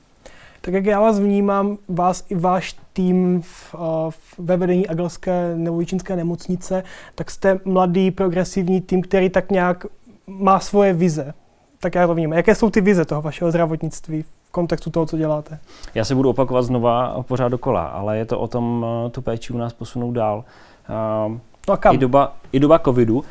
Tak 0.62 0.74
jak 0.74 0.86
já 0.86 1.00
vás 1.00 1.20
vnímám, 1.20 1.78
vás 1.88 2.26
i 2.30 2.36
váš 2.36 2.76
tým 2.94 3.42
v, 3.42 3.76
v, 4.10 4.40
ve 4.40 4.58
vedení 4.58 4.88
Agelské 4.88 5.56
nebo 5.56 5.84
Čínské 5.84 6.16
nemocnice, 6.16 6.84
tak 7.16 7.32
jste 7.32 7.60
mladý, 7.66 8.12
progresivní 8.12 8.82
tým, 8.82 9.02
který 9.02 9.30
tak 9.30 9.52
nějak 9.52 9.86
má 10.28 10.60
svoje 10.60 10.94
vize. 10.94 11.34
Tak 11.80 11.96
já 11.96 12.08
to 12.08 12.16
vnímám. 12.16 12.38
Jaké 12.38 12.56
jsou 12.56 12.70
ty 12.70 12.82
vize 12.82 13.06
toho 13.06 13.22
vašeho 13.22 13.52
zdravotnictví 13.52 14.22
v 14.22 14.52
kontextu 14.52 14.90
toho, 14.90 15.06
co 15.06 15.18
děláte? 15.18 15.60
Já 15.96 16.06
se 16.06 16.16
budu 16.16 16.30
opakovat 16.30 16.62
znova 16.62 17.24
pořád 17.24 17.50
dokola, 17.50 17.84
ale 17.84 18.18
je 18.18 18.26
to 18.26 18.40
o 18.40 18.48
tom 18.48 18.86
uh, 19.04 19.12
tu 19.12 19.22
péči 19.22 19.54
u 19.54 19.58
nás 19.58 19.74
posunout 19.74 20.12
dál. 20.12 20.44
Uh, 21.28 21.38
no 21.68 21.74
a 21.74 21.78
kam? 21.78 21.96
I 21.96 21.98
doba, 21.98 22.36
I 22.52 22.60
doba 22.60 22.80
covidu 22.80 23.18
uh, 23.18 23.26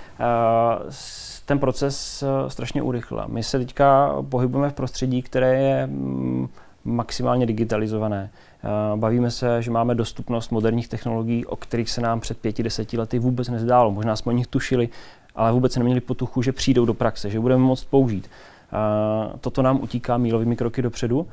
ten 1.46 1.58
proces 1.58 2.24
strašně 2.48 2.82
urychlila. 2.82 3.26
My 3.26 3.42
se 3.42 3.58
teďka 3.58 4.16
pohybujeme 4.28 4.70
v 4.70 4.74
prostředí, 4.74 5.22
které 5.22 5.62
je 5.62 5.88
um, 5.92 6.48
maximálně 6.84 7.46
digitalizované. 7.46 8.30
Eh, 8.64 8.96
bavíme 8.96 9.30
se, 9.30 9.62
že 9.62 9.70
máme 9.70 9.94
dostupnost 9.94 10.50
moderních 10.50 10.88
technologií, 10.88 11.46
o 11.46 11.56
kterých 11.56 11.90
se 11.90 12.00
nám 12.00 12.20
před 12.20 12.38
pěti, 12.38 12.62
deseti 12.62 12.98
lety 12.98 13.18
vůbec 13.18 13.48
nezdálo. 13.48 13.90
Možná 13.90 14.16
jsme 14.16 14.32
o 14.32 14.36
nich 14.36 14.46
tušili, 14.46 14.88
ale 15.34 15.52
vůbec 15.52 15.76
neměli 15.76 16.00
potuchu, 16.00 16.42
že 16.42 16.52
přijdou 16.52 16.84
do 16.84 16.94
praxe, 16.94 17.30
že 17.30 17.40
budeme 17.40 17.62
moct 17.62 17.84
použít. 17.84 18.30
Eh, 18.30 19.38
toto 19.40 19.62
nám 19.62 19.82
utíká 19.82 20.16
mílovými 20.16 20.56
kroky 20.56 20.82
dopředu 20.82 21.26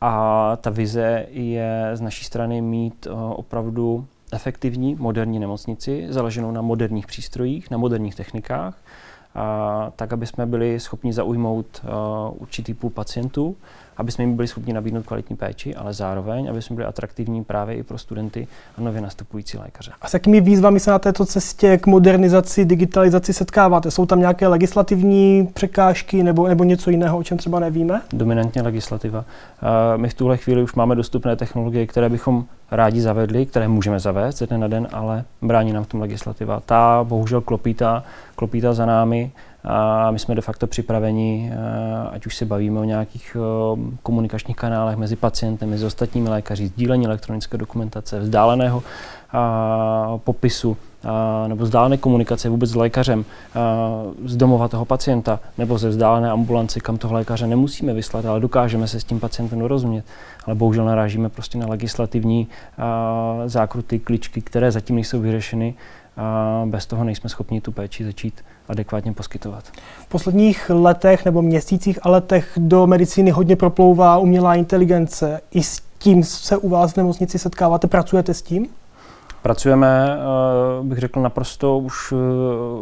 a 0.00 0.56
ta 0.60 0.70
vize 0.70 1.26
je 1.30 1.90
z 1.94 2.00
naší 2.00 2.24
strany 2.24 2.60
mít 2.60 3.06
eh, 3.06 3.14
opravdu 3.14 4.06
efektivní 4.32 4.94
moderní 4.94 5.38
nemocnici, 5.38 6.06
založenou 6.10 6.50
na 6.50 6.62
moderních 6.62 7.06
přístrojích, 7.06 7.70
na 7.70 7.78
moderních 7.78 8.14
technikách, 8.14 8.78
a 9.34 9.92
tak, 9.96 10.12
aby 10.12 10.26
jsme 10.26 10.46
byli 10.46 10.80
schopni 10.80 11.12
zaujmout 11.12 11.82
určitý 12.38 12.74
půl 12.74 12.90
pacientů 12.90 13.56
aby 13.98 14.12
jsme 14.12 14.24
jim 14.24 14.36
byli 14.36 14.48
schopni 14.48 14.72
nabídnout 14.72 15.06
kvalitní 15.06 15.36
péči, 15.36 15.74
ale 15.74 15.94
zároveň, 15.94 16.50
aby 16.50 16.62
jsme 16.62 16.76
byli 16.76 16.86
atraktivní 16.86 17.44
právě 17.44 17.76
i 17.76 17.82
pro 17.82 17.98
studenty 17.98 18.46
a 18.78 18.80
nově 18.80 19.00
nastupující 19.00 19.58
lékaře. 19.58 19.90
A 20.02 20.08
s 20.08 20.14
jakými 20.14 20.40
výzvami 20.40 20.80
se 20.80 20.90
na 20.90 20.98
této 20.98 21.26
cestě 21.26 21.78
k 21.78 21.86
modernizaci, 21.86 22.64
digitalizaci 22.64 23.32
setkáváte? 23.32 23.90
Jsou 23.90 24.06
tam 24.06 24.20
nějaké 24.20 24.48
legislativní 24.48 25.48
překážky 25.54 26.22
nebo, 26.22 26.48
nebo 26.48 26.64
něco 26.64 26.90
jiného, 26.90 27.18
o 27.18 27.22
čem 27.22 27.38
třeba 27.38 27.60
nevíme? 27.60 28.00
Dominantně 28.12 28.62
legislativa. 28.62 29.24
My 29.96 30.08
v 30.08 30.14
tuhle 30.14 30.36
chvíli 30.36 30.62
už 30.62 30.74
máme 30.74 30.94
dostupné 30.94 31.36
technologie, 31.36 31.86
které 31.86 32.08
bychom 32.08 32.44
rádi 32.70 33.00
zavedli, 33.00 33.46
které 33.46 33.68
můžeme 33.68 34.00
zavést 34.00 34.38
ze 34.38 34.46
dne 34.46 34.58
na 34.58 34.68
den, 34.68 34.88
ale 34.92 35.24
brání 35.42 35.72
nám 35.72 35.84
v 35.84 35.86
tom 35.86 36.00
legislativa. 36.00 36.62
Ta 36.66 37.04
bohužel 37.08 37.40
klopítá, 37.40 38.04
klopítá 38.34 38.72
za 38.72 38.86
námi 38.86 39.30
a 39.64 40.10
my 40.10 40.18
jsme 40.18 40.34
de 40.34 40.40
facto 40.40 40.66
připraveni, 40.66 41.52
ať 42.10 42.26
už 42.26 42.36
se 42.36 42.44
bavíme 42.44 42.80
o 42.80 42.84
nějakých 42.84 43.36
komunikačních 44.02 44.56
kanálech 44.56 44.96
mezi 44.96 45.16
pacientem, 45.16 45.70
mezi 45.70 45.86
ostatními 45.86 46.28
lékaři, 46.28 46.66
sdílení 46.66 47.06
elektronické 47.06 47.58
dokumentace, 47.58 48.20
vzdáleného 48.20 48.82
popisu 50.16 50.76
nebo 51.46 51.64
vzdálené 51.64 51.96
komunikace 51.96 52.48
vůbec 52.48 52.70
s 52.70 52.74
lékařem 52.74 53.24
z 54.24 54.36
domova 54.36 54.68
toho 54.68 54.84
pacienta 54.84 55.40
nebo 55.58 55.78
ze 55.78 55.88
vzdálené 55.88 56.30
ambulance, 56.30 56.80
kam 56.80 56.98
toho 56.98 57.14
lékaře 57.14 57.46
nemusíme 57.46 57.94
vyslat, 57.94 58.24
ale 58.24 58.40
dokážeme 58.40 58.88
se 58.88 59.00
s 59.00 59.04
tím 59.04 59.20
pacientem 59.20 59.58
dorozumět. 59.58 60.04
Ale 60.46 60.54
bohužel 60.54 60.84
narážíme 60.84 61.28
prostě 61.28 61.58
na 61.58 61.66
legislativní 61.66 62.48
zákruty, 63.46 63.98
kličky, 63.98 64.40
které 64.40 64.70
zatím 64.70 64.96
nejsou 64.96 65.20
vyřešeny 65.20 65.74
a 66.18 66.62
bez 66.66 66.86
toho 66.86 67.04
nejsme 67.04 67.30
schopni 67.30 67.60
tu 67.60 67.72
péči 67.72 68.04
začít 68.04 68.44
adekvátně 68.68 69.12
poskytovat. 69.12 69.64
V 70.00 70.06
posledních 70.06 70.70
letech 70.74 71.24
nebo 71.24 71.42
měsících 71.42 71.98
a 72.02 72.08
letech 72.08 72.52
do 72.56 72.86
medicíny 72.86 73.30
hodně 73.30 73.56
proplouvá 73.56 74.18
umělá 74.18 74.54
inteligence. 74.54 75.40
I 75.50 75.62
s 75.62 75.82
tím 75.98 76.24
se 76.24 76.56
u 76.56 76.68
vás 76.68 76.92
v 76.92 76.96
nemocnici 76.96 77.38
setkáváte, 77.38 77.86
pracujete 77.86 78.34
s 78.34 78.42
tím? 78.42 78.66
Pracujeme, 79.42 80.08
eh, 80.10 80.84
bych 80.84 80.98
řekl, 80.98 81.20
naprosto 81.20 81.78
už 81.78 82.12
eh, 82.12 82.16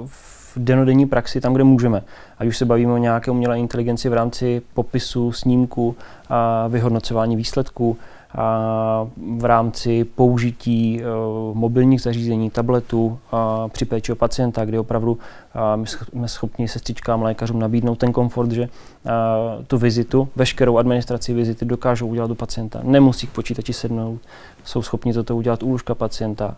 v 0.06 0.36
denodenní 0.56 1.06
praxi 1.06 1.40
tam, 1.40 1.54
kde 1.54 1.64
můžeme. 1.64 2.02
Ať 2.38 2.48
už 2.48 2.56
se 2.56 2.64
bavíme 2.64 2.92
o 2.92 2.96
nějaké 2.96 3.30
umělé 3.30 3.58
inteligenci 3.58 4.08
v 4.08 4.12
rámci 4.12 4.62
popisu, 4.74 5.32
snímku, 5.32 5.96
a 6.28 6.66
vyhodnocování 6.68 7.36
výsledků, 7.36 7.96
v 9.38 9.44
rámci 9.44 10.04
použití 10.04 11.00
e, 11.00 11.04
mobilních 11.52 12.00
zařízení, 12.00 12.50
tabletů 12.50 13.18
při 13.68 13.84
péči 13.84 14.12
o 14.12 14.16
pacienta, 14.16 14.64
kdy 14.64 14.78
opravdu 14.78 15.18
my 15.76 15.86
jsme 15.86 16.28
schopni 16.28 16.68
sestřičkám, 16.68 17.22
lékařům 17.22 17.58
nabídnout 17.58 17.98
ten 17.98 18.12
komfort, 18.12 18.50
že 18.50 18.68
tu 19.66 19.78
vizitu, 19.78 20.28
veškerou 20.36 20.78
administraci 20.78 21.34
vizity 21.34 21.64
dokážou 21.64 22.06
udělat 22.06 22.26
do 22.26 22.34
pacienta. 22.34 22.80
Nemusí 22.82 23.26
k 23.26 23.30
počítači 23.30 23.72
sednout, 23.72 24.20
jsou 24.64 24.82
schopni 24.82 25.12
toto 25.12 25.36
udělat 25.36 25.62
u 25.62 25.70
lůžka 25.70 25.94
pacienta, 25.94 26.56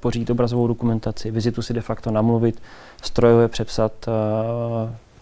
pořídit 0.00 0.30
obrazovou 0.30 0.66
dokumentaci, 0.66 1.30
vizitu 1.30 1.62
si 1.62 1.72
de 1.72 1.80
facto 1.80 2.10
namluvit, 2.10 2.62
strojově 3.02 3.48
přepsat 3.48 3.92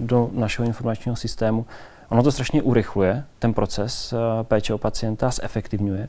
do 0.01 0.31
našeho 0.33 0.67
informačního 0.67 1.17
systému 1.17 1.67
Ono 2.13 2.23
to 2.23 2.33
strašně 2.33 2.63
urychluje 2.63 3.25
ten 3.39 3.55
proces 3.55 4.13
eh, 4.13 4.45
péče 4.45 4.75
o 4.75 4.79
pacienta, 4.79 5.31
zefektivňuje 5.31 6.09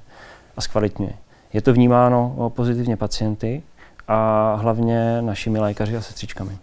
a 0.58 0.62
zkvalitňuje. 0.62 1.14
Je 1.54 1.62
to 1.62 1.74
vnímáno 1.74 2.36
eh, 2.36 2.50
pozitivně 2.50 2.98
pacienty 2.98 3.64
a 4.08 4.56
hlavně 4.56 5.22
našimi 5.22 5.60
lékaři 5.60 5.98
a 5.98 6.02
sestřičkami. 6.02 6.58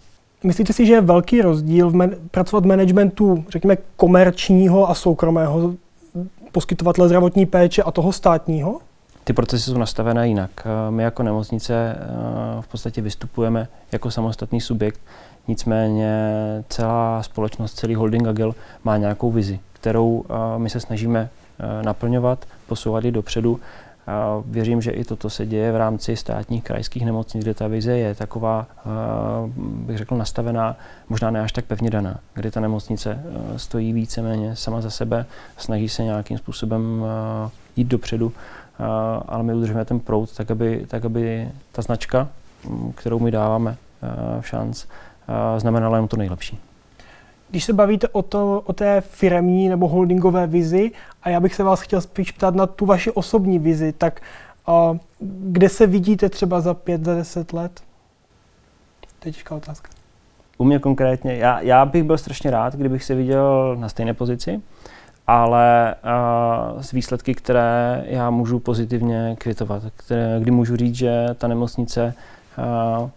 Myslíte 0.45 0.73
si, 0.73 0.87
že 0.87 0.93
je 0.93 1.01
velký 1.01 1.43
rozdíl 1.43 1.91
v 1.91 1.95
man- 1.95 2.15
pracovat 2.31 2.65
v 2.65 2.69
managementu, 2.69 3.45
řekněme, 3.49 3.77
komerčního 3.97 4.91
a 4.91 4.95
soukromého 4.95 5.75
poskytovatele 6.53 7.09
zdravotní 7.09 7.47
péče 7.47 7.83
a 7.83 7.91
toho 7.91 8.13
státního? 8.13 8.81
Ty 9.25 9.33
procesy 9.33 9.71
jsou 9.71 9.79
nastavené 9.79 10.29
jinak. 10.29 10.51
Eh, 10.65 10.91
my 10.91 11.03
jako 11.03 11.23
nemocnice 11.23 11.97
v 12.61 12.69
podstatě 12.69 13.01
vystupujeme 13.03 13.69
jako 13.93 14.11
samostatný 14.11 14.61
subjekt, 14.61 15.01
Nicméně 15.49 16.35
celá 16.69 17.23
společnost, 17.23 17.75
celý 17.75 17.95
holding 17.95 18.29
Agil 18.29 18.55
má 18.85 18.97
nějakou 18.97 19.31
vizi, 19.31 19.61
kterou 19.73 20.25
my 20.57 20.71
se 20.71 20.81
snažíme 20.81 21.29
naplňovat, 21.83 22.45
posouvat 22.67 23.05
ji 23.05 23.13
dopředu. 23.13 23.61
A 24.07 24.43
věřím, 24.47 24.83
že 24.83 24.91
i 24.91 25.05
toto 25.05 25.31
se 25.31 25.47
děje 25.47 25.73
v 25.73 25.77
rámci 25.77 26.17
státních 26.17 26.65
krajských 26.65 27.05
nemocnic, 27.05 27.45
kde 27.45 27.55
ta 27.55 27.67
vize 27.67 27.99
je 27.99 28.15
taková, 28.15 28.67
bych 29.59 29.99
řekl, 29.99 30.17
nastavená, 30.17 30.77
možná 31.09 31.31
ne 31.31 31.41
až 31.41 31.53
tak 31.53 31.65
pevně 31.65 31.91
daná, 31.91 32.21
kde 32.35 32.51
ta 32.51 32.61
nemocnice 32.61 33.23
stojí 33.57 33.93
víceméně 33.93 34.57
sama 34.57 34.81
za 34.81 34.91
sebe, 34.91 35.27
snaží 35.57 35.89
se 35.89 36.05
nějakým 36.05 36.39
způsobem 36.39 37.05
jít 37.77 37.89
dopředu, 37.89 38.33
ale 39.29 39.43
my 39.43 39.55
udržujeme 39.55 39.85
ten 39.85 40.01
proud, 40.01 40.37
tak 40.37 40.51
aby, 40.51 40.87
tak 40.89 41.05
aby 41.05 41.49
ta 41.73 41.83
značka, 41.83 42.29
kterou 42.95 43.19
my 43.19 43.31
dáváme 43.31 43.77
v 44.41 44.47
šanc, 44.47 44.85
znamenalo 45.59 45.97
jen 45.97 46.09
to 46.09 46.17
nejlepší. 46.17 46.59
Když 47.51 47.65
se 47.65 47.73
bavíte 47.73 48.09
o, 48.09 48.23
to, 48.23 48.63
o 48.67 48.73
té 48.73 49.01
firemní 49.01 49.69
nebo 49.69 49.89
holdingové 49.89 50.47
vizi, 50.47 50.91
a 51.23 51.29
já 51.29 51.41
bych 51.41 51.55
se 51.55 51.63
vás 51.63 51.81
chtěl 51.81 52.01
spíš 52.01 52.33
ptát 52.33 52.55
na 52.55 52.67
tu 52.67 52.87
vaši 52.87 53.11
osobní 53.11 53.59
vizi, 53.59 53.93
tak 53.93 54.23
uh, 54.69 54.97
kde 55.21 55.69
se 55.69 55.87
vidíte 55.87 56.29
třeba 56.29 56.61
za 56.61 56.75
pět, 56.75 57.05
za 57.05 57.15
deset 57.15 57.53
let? 57.53 57.81
To 59.19 59.29
je 59.29 59.33
těžká 59.33 59.55
otázka. 59.55 59.91
U 60.59 60.65
mě 60.65 60.79
konkrétně, 60.79 61.35
já, 61.37 61.61
já 61.61 61.85
bych 61.85 62.03
byl 62.03 62.19
strašně 62.19 62.51
rád, 62.51 62.75
kdybych 62.75 63.05
se 63.05 63.15
viděl 63.15 63.77
na 63.79 63.89
stejné 63.89 64.15
pozici, 64.15 64.61
ale 65.27 65.95
uh, 66.75 66.81
s 66.83 66.93
výsledky, 66.93 67.35
které 67.35 68.05
já 68.07 68.31
můžu 68.31 68.59
pozitivně 68.59 69.37
kvitovat, 69.39 69.83
které, 69.97 70.41
kdy 70.41 70.51
můžu 70.51 70.77
říct, 70.77 70.95
že 70.95 71.27
ta 71.39 71.49
nemocnice 71.49 72.15
uh, 73.03 73.11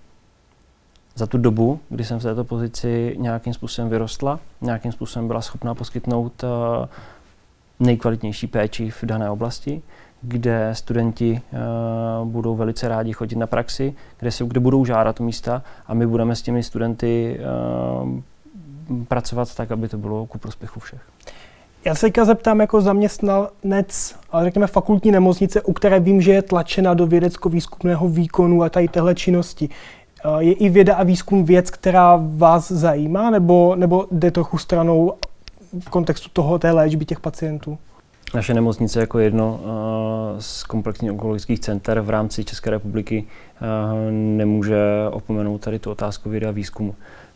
za 1.15 1.27
tu 1.27 1.37
dobu, 1.37 1.79
kdy 1.89 2.03
jsem 2.03 2.19
v 2.19 2.23
této 2.23 2.43
pozici 2.43 3.15
nějakým 3.19 3.53
způsobem 3.53 3.89
vyrostla, 3.89 4.39
nějakým 4.61 4.91
způsobem 4.91 5.27
byla 5.27 5.41
schopná 5.41 5.75
poskytnout 5.75 6.43
uh, 6.43 6.49
nejkvalitnější 7.79 8.47
péči 8.47 8.89
v 8.89 9.03
dané 9.03 9.29
oblasti, 9.29 9.81
kde 10.21 10.69
studenti 10.73 11.41
uh, 12.21 12.27
budou 12.27 12.55
velice 12.55 12.87
rádi 12.87 13.13
chodit 13.13 13.35
na 13.35 13.47
praxi, 13.47 13.93
kde, 14.19 14.31
se, 14.31 14.45
kde 14.45 14.59
budou 14.59 14.85
žádat 14.85 15.19
místa 15.19 15.61
a 15.87 15.93
my 15.93 16.07
budeme 16.07 16.35
s 16.35 16.41
těmi 16.41 16.63
studenty 16.63 17.39
uh, 18.03 19.05
pracovat 19.07 19.55
tak, 19.55 19.71
aby 19.71 19.89
to 19.89 19.97
bylo 19.97 20.25
ku 20.25 20.37
prospěchu 20.37 20.79
všech. 20.79 21.01
Já 21.85 21.95
se 21.95 22.01
teďka 22.01 22.25
zeptám 22.25 22.59
jako 22.59 22.81
zaměstnanec, 22.81 24.15
ale 24.31 24.43
řekněme 24.43 24.67
fakultní 24.67 25.11
nemocnice, 25.11 25.61
u 25.61 25.73
které 25.73 25.99
vím, 25.99 26.21
že 26.21 26.33
je 26.33 26.41
tlačena 26.41 26.93
do 26.93 27.07
vědecko-výzkumného 27.07 28.07
výkonu 28.07 28.63
a 28.63 28.69
tady 28.69 28.87
téhle 28.87 29.15
činnosti. 29.15 29.69
Je 30.39 30.53
i 30.53 30.69
věda 30.69 30.95
a 30.95 31.03
výzkum 31.03 31.45
věc, 31.45 31.69
která 31.69 32.19
vás 32.35 32.71
zajímá, 32.71 33.29
nebo, 33.29 33.75
nebo 33.75 34.07
jde 34.11 34.31
trochu 34.31 34.57
stranou 34.57 35.13
v 35.79 35.89
kontextu 35.89 36.29
toho, 36.33 36.59
té 36.59 36.71
léčby 36.71 37.05
těch 37.05 37.19
pacientů? 37.19 37.77
Naše 38.35 38.53
nemocnice 38.53 38.99
jako 38.99 39.19
jedno 39.19 39.59
z 40.39 40.63
komplexních 40.63 41.11
onkologických 41.11 41.59
center 41.59 42.01
v 42.01 42.09
rámci 42.09 42.43
České 42.43 42.69
republiky 42.69 43.23
nemůže 44.11 44.83
opomenout 45.11 45.57
tady 45.57 45.79
tu 45.79 45.91
otázku 45.91 46.29
vědy 46.29 46.45
a 46.45 46.51
výzkumu. 46.51 46.95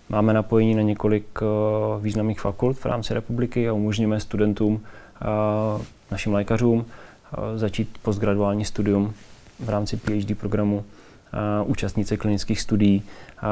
Máme 0.10 0.34
napojení 0.34 0.76
na 0.76 0.82
několik 0.82 1.40
významných 2.02 2.40
fakult 2.40 2.78
v 2.78 2.86
rámci 2.86 3.14
republiky 3.14 3.70
a 3.70 3.74
umožňujeme 3.74 4.20
studentům, 4.20 4.82
našim 6.12 6.34
lékařům, 6.34 6.86
začít 7.56 7.90
postgraduální 8.02 8.66
studium 8.66 9.14
v 9.60 9.70
rámci 9.70 9.98
PhD 9.98 10.38
programu 10.38 10.84
účastnice 11.66 12.18
klinických 12.18 12.62
studií, 12.62 13.04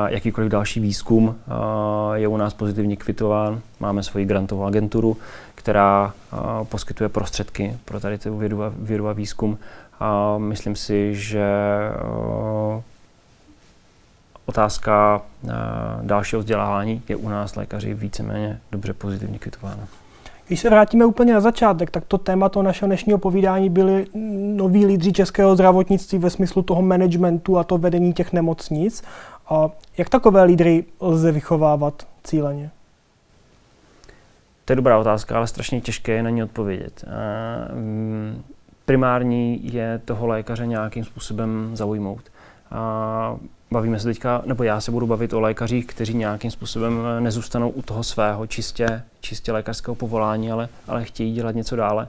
jakýkoliv 0.08 0.52
další 0.52 0.80
výzkum 0.80 1.36
je 2.14 2.28
u 2.28 2.38
nás 2.38 2.54
pozitivně 2.54 2.96
kvitován. 2.96 3.62
Máme 3.80 4.04
svoji 4.04 4.26
grantovou 4.26 4.64
agenturu, 4.64 5.18
která 5.56 6.14
poskytuje 6.64 7.10
prostředky 7.10 7.78
pro 7.86 8.00
tady 8.00 8.18
tu 8.18 8.38
vědu 8.38 8.64
a, 8.64 8.74
vědu 8.78 9.08
a 9.08 9.14
výzkum. 9.14 9.58
A 10.00 10.38
myslím 10.38 10.76
si, 10.76 11.16
že 11.16 11.48
otázka 14.46 15.22
dalšího 16.02 16.40
vzdělávání 16.40 17.02
je 17.10 17.16
u 17.16 17.30
nás 17.30 17.56
lékaři 17.56 17.94
víceméně 17.94 18.60
dobře 18.72 18.94
pozitivně 18.94 19.40
kvitována. 19.40 19.88
Když 20.48 20.60
se 20.60 20.70
vrátíme 20.70 21.06
úplně 21.06 21.34
na 21.34 21.42
začátek, 21.42 21.92
tak 21.92 22.06
to 22.06 22.18
téma 22.18 22.50
toho 22.50 22.64
našeho 22.64 22.88
dnešního 22.88 23.18
povídání 23.18 23.70
byly 23.70 24.08
noví 24.56 24.86
lídři 24.86 25.14
českého 25.14 25.56
zdravotnictví 25.56 26.18
ve 26.18 26.30
smyslu 26.30 26.62
toho 26.62 26.82
managementu 26.82 27.58
a 27.58 27.64
to 27.64 27.78
vedení 27.78 28.14
těch 28.14 28.34
nemocnic. 28.34 29.04
A 29.50 29.70
jak 29.98 30.10
takové 30.10 30.44
lídry 30.44 30.84
lze 31.02 31.32
vychovávat 31.32 32.08
cíleně? 32.24 32.70
To 34.66 34.72
je 34.72 34.76
dobrá 34.76 34.98
otázka, 34.98 35.38
ale 35.38 35.48
strašně 35.48 35.82
těžké 35.82 36.12
je 36.12 36.24
na 36.24 36.30
ní 36.30 36.44
odpovědět. 36.44 37.06
Primární 38.86 39.74
je 39.74 40.02
toho 40.06 40.28
lékaře 40.28 40.68
nějakým 40.68 41.04
způsobem 41.04 41.72
zaujmout. 41.74 42.22
Bavíme 43.72 44.00
se 44.00 44.08
teďka, 44.08 44.42
nebo 44.46 44.64
já 44.64 44.82
se 44.82 44.92
budu 44.92 45.08
bavit 45.08 45.34
o 45.34 45.40
lékařích, 45.40 45.86
kteří 45.86 46.14
nějakým 46.14 46.52
způsobem 46.52 47.00
nezůstanou 47.20 47.70
u 47.70 47.82
toho 47.82 48.04
svého 48.04 48.48
čistě, 48.48 49.04
čistě 49.22 49.52
lékařského 49.52 49.96
povolání, 49.96 50.52
ale, 50.52 50.70
ale 50.88 51.04
chtějí 51.04 51.34
dělat 51.34 51.56
něco 51.56 51.76
dále. 51.76 52.08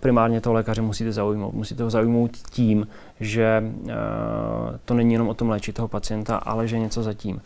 Primárně 0.00 0.40
toho 0.40 0.54
lékaře 0.54 0.82
musíte 0.82 1.12
zaujmout. 1.12 1.54
Musíte 1.54 1.82
ho 1.82 1.90
zaujmout 1.90 2.30
tím, 2.50 2.86
že 3.20 3.62
to 4.84 4.94
není 4.94 5.12
jenom 5.12 5.28
o 5.28 5.34
tom 5.34 5.48
léčit 5.48 5.74
toho 5.74 5.88
pacienta, 5.88 6.36
ale 6.36 6.68
že 6.68 6.78
něco 6.78 7.02
zatím. 7.02 7.40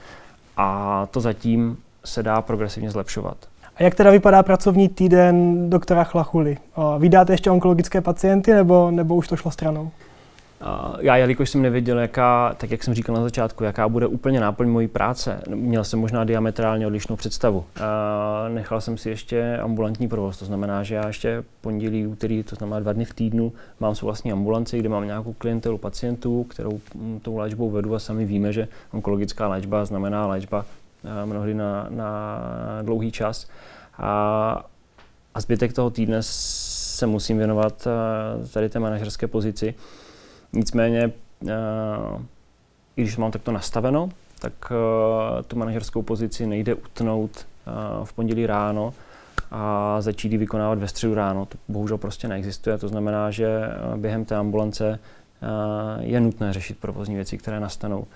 A 0.56 1.06
to 1.10 1.20
zatím 1.20 1.76
se 2.04 2.22
dá 2.22 2.42
progresivně 2.42 2.90
zlepšovat. 2.90 3.36
A 3.76 3.82
jak 3.82 3.94
teda 3.94 4.10
vypadá 4.10 4.42
pracovní 4.42 4.88
týden 4.88 5.70
doktora 5.70 6.04
Chlachuly? 6.04 6.58
Vydáte 6.98 7.32
ještě 7.32 7.50
onkologické 7.50 8.00
pacienty 8.00 8.52
nebo, 8.54 8.90
nebo 8.90 9.14
už 9.14 9.28
to 9.28 9.36
šlo 9.36 9.50
stranou? 9.50 9.90
Já, 11.00 11.16
jelikož 11.16 11.50
jsem 11.50 11.62
nevěděl, 11.62 11.98
jaká, 11.98 12.54
tak 12.54 12.70
jak 12.70 12.84
jsem 12.84 12.94
říkal 12.94 13.14
na 13.14 13.22
začátku, 13.22 13.64
jaká 13.64 13.88
bude 13.88 14.06
úplně 14.06 14.40
náplň 14.40 14.68
mojí 14.68 14.88
práce, 14.88 15.40
měl 15.48 15.84
jsem 15.84 15.98
možná 15.98 16.24
diametrálně 16.24 16.86
odlišnou 16.86 17.16
představu. 17.16 17.64
Nechal 18.48 18.80
jsem 18.80 18.98
si 18.98 19.10
ještě 19.10 19.58
ambulantní 19.62 20.08
provoz, 20.08 20.38
to 20.38 20.44
znamená, 20.44 20.82
že 20.82 20.94
já 20.94 21.06
ještě 21.06 21.44
pondělí, 21.60 22.06
úterý, 22.06 22.42
to 22.42 22.56
znamená 22.56 22.80
dva 22.80 22.92
dny 22.92 23.04
v 23.04 23.14
týdnu, 23.14 23.52
mám 23.80 23.94
svou 23.94 24.06
vlastní 24.06 24.32
ambulanci, 24.32 24.78
kde 24.78 24.88
mám 24.88 25.06
nějakou 25.06 25.32
klientelu 25.32 25.78
pacientů, 25.78 26.44
kterou 26.44 26.80
mm, 26.94 27.20
tou 27.20 27.36
léčbou 27.36 27.70
vedu 27.70 27.94
a 27.94 27.98
sami 27.98 28.24
víme, 28.24 28.52
že 28.52 28.68
onkologická 28.92 29.48
léčba 29.48 29.84
znamená 29.84 30.26
léčba 30.26 30.64
mnohdy 31.24 31.54
na, 31.54 31.86
na 31.90 32.38
dlouhý 32.82 33.12
čas. 33.12 33.46
A, 33.98 34.64
a 35.34 35.40
zbytek 35.40 35.72
toho 35.72 35.90
týdne 35.90 36.18
se 36.20 37.06
musím 37.06 37.38
věnovat 37.38 37.88
tady 38.52 38.68
té 38.68 38.78
manažerské 38.78 39.26
pozici. 39.26 39.74
Nicméně, 40.52 41.12
i 42.96 43.02
když 43.02 43.16
mám 43.16 43.30
takto 43.30 43.52
nastaveno, 43.52 44.08
tak 44.38 44.52
tu 45.46 45.58
manažerskou 45.58 46.02
pozici 46.02 46.46
nejde 46.46 46.74
utnout 46.74 47.46
v 48.04 48.12
pondělí 48.12 48.46
ráno 48.46 48.94
a 49.50 49.96
začít 50.00 50.32
ji 50.32 50.38
vykonávat 50.38 50.78
ve 50.78 50.88
středu 50.88 51.14
ráno. 51.14 51.46
To 51.46 51.58
bohužel 51.68 51.98
prostě 51.98 52.28
neexistuje. 52.28 52.78
To 52.78 52.88
znamená, 52.88 53.30
že 53.30 53.60
během 53.96 54.24
té 54.24 54.36
ambulance 54.36 54.98
je 56.00 56.20
nutné 56.20 56.52
řešit 56.52 56.78
provozní 56.78 57.14
věci, 57.14 57.38
které 57.38 57.60
nastanou. 57.60 58.06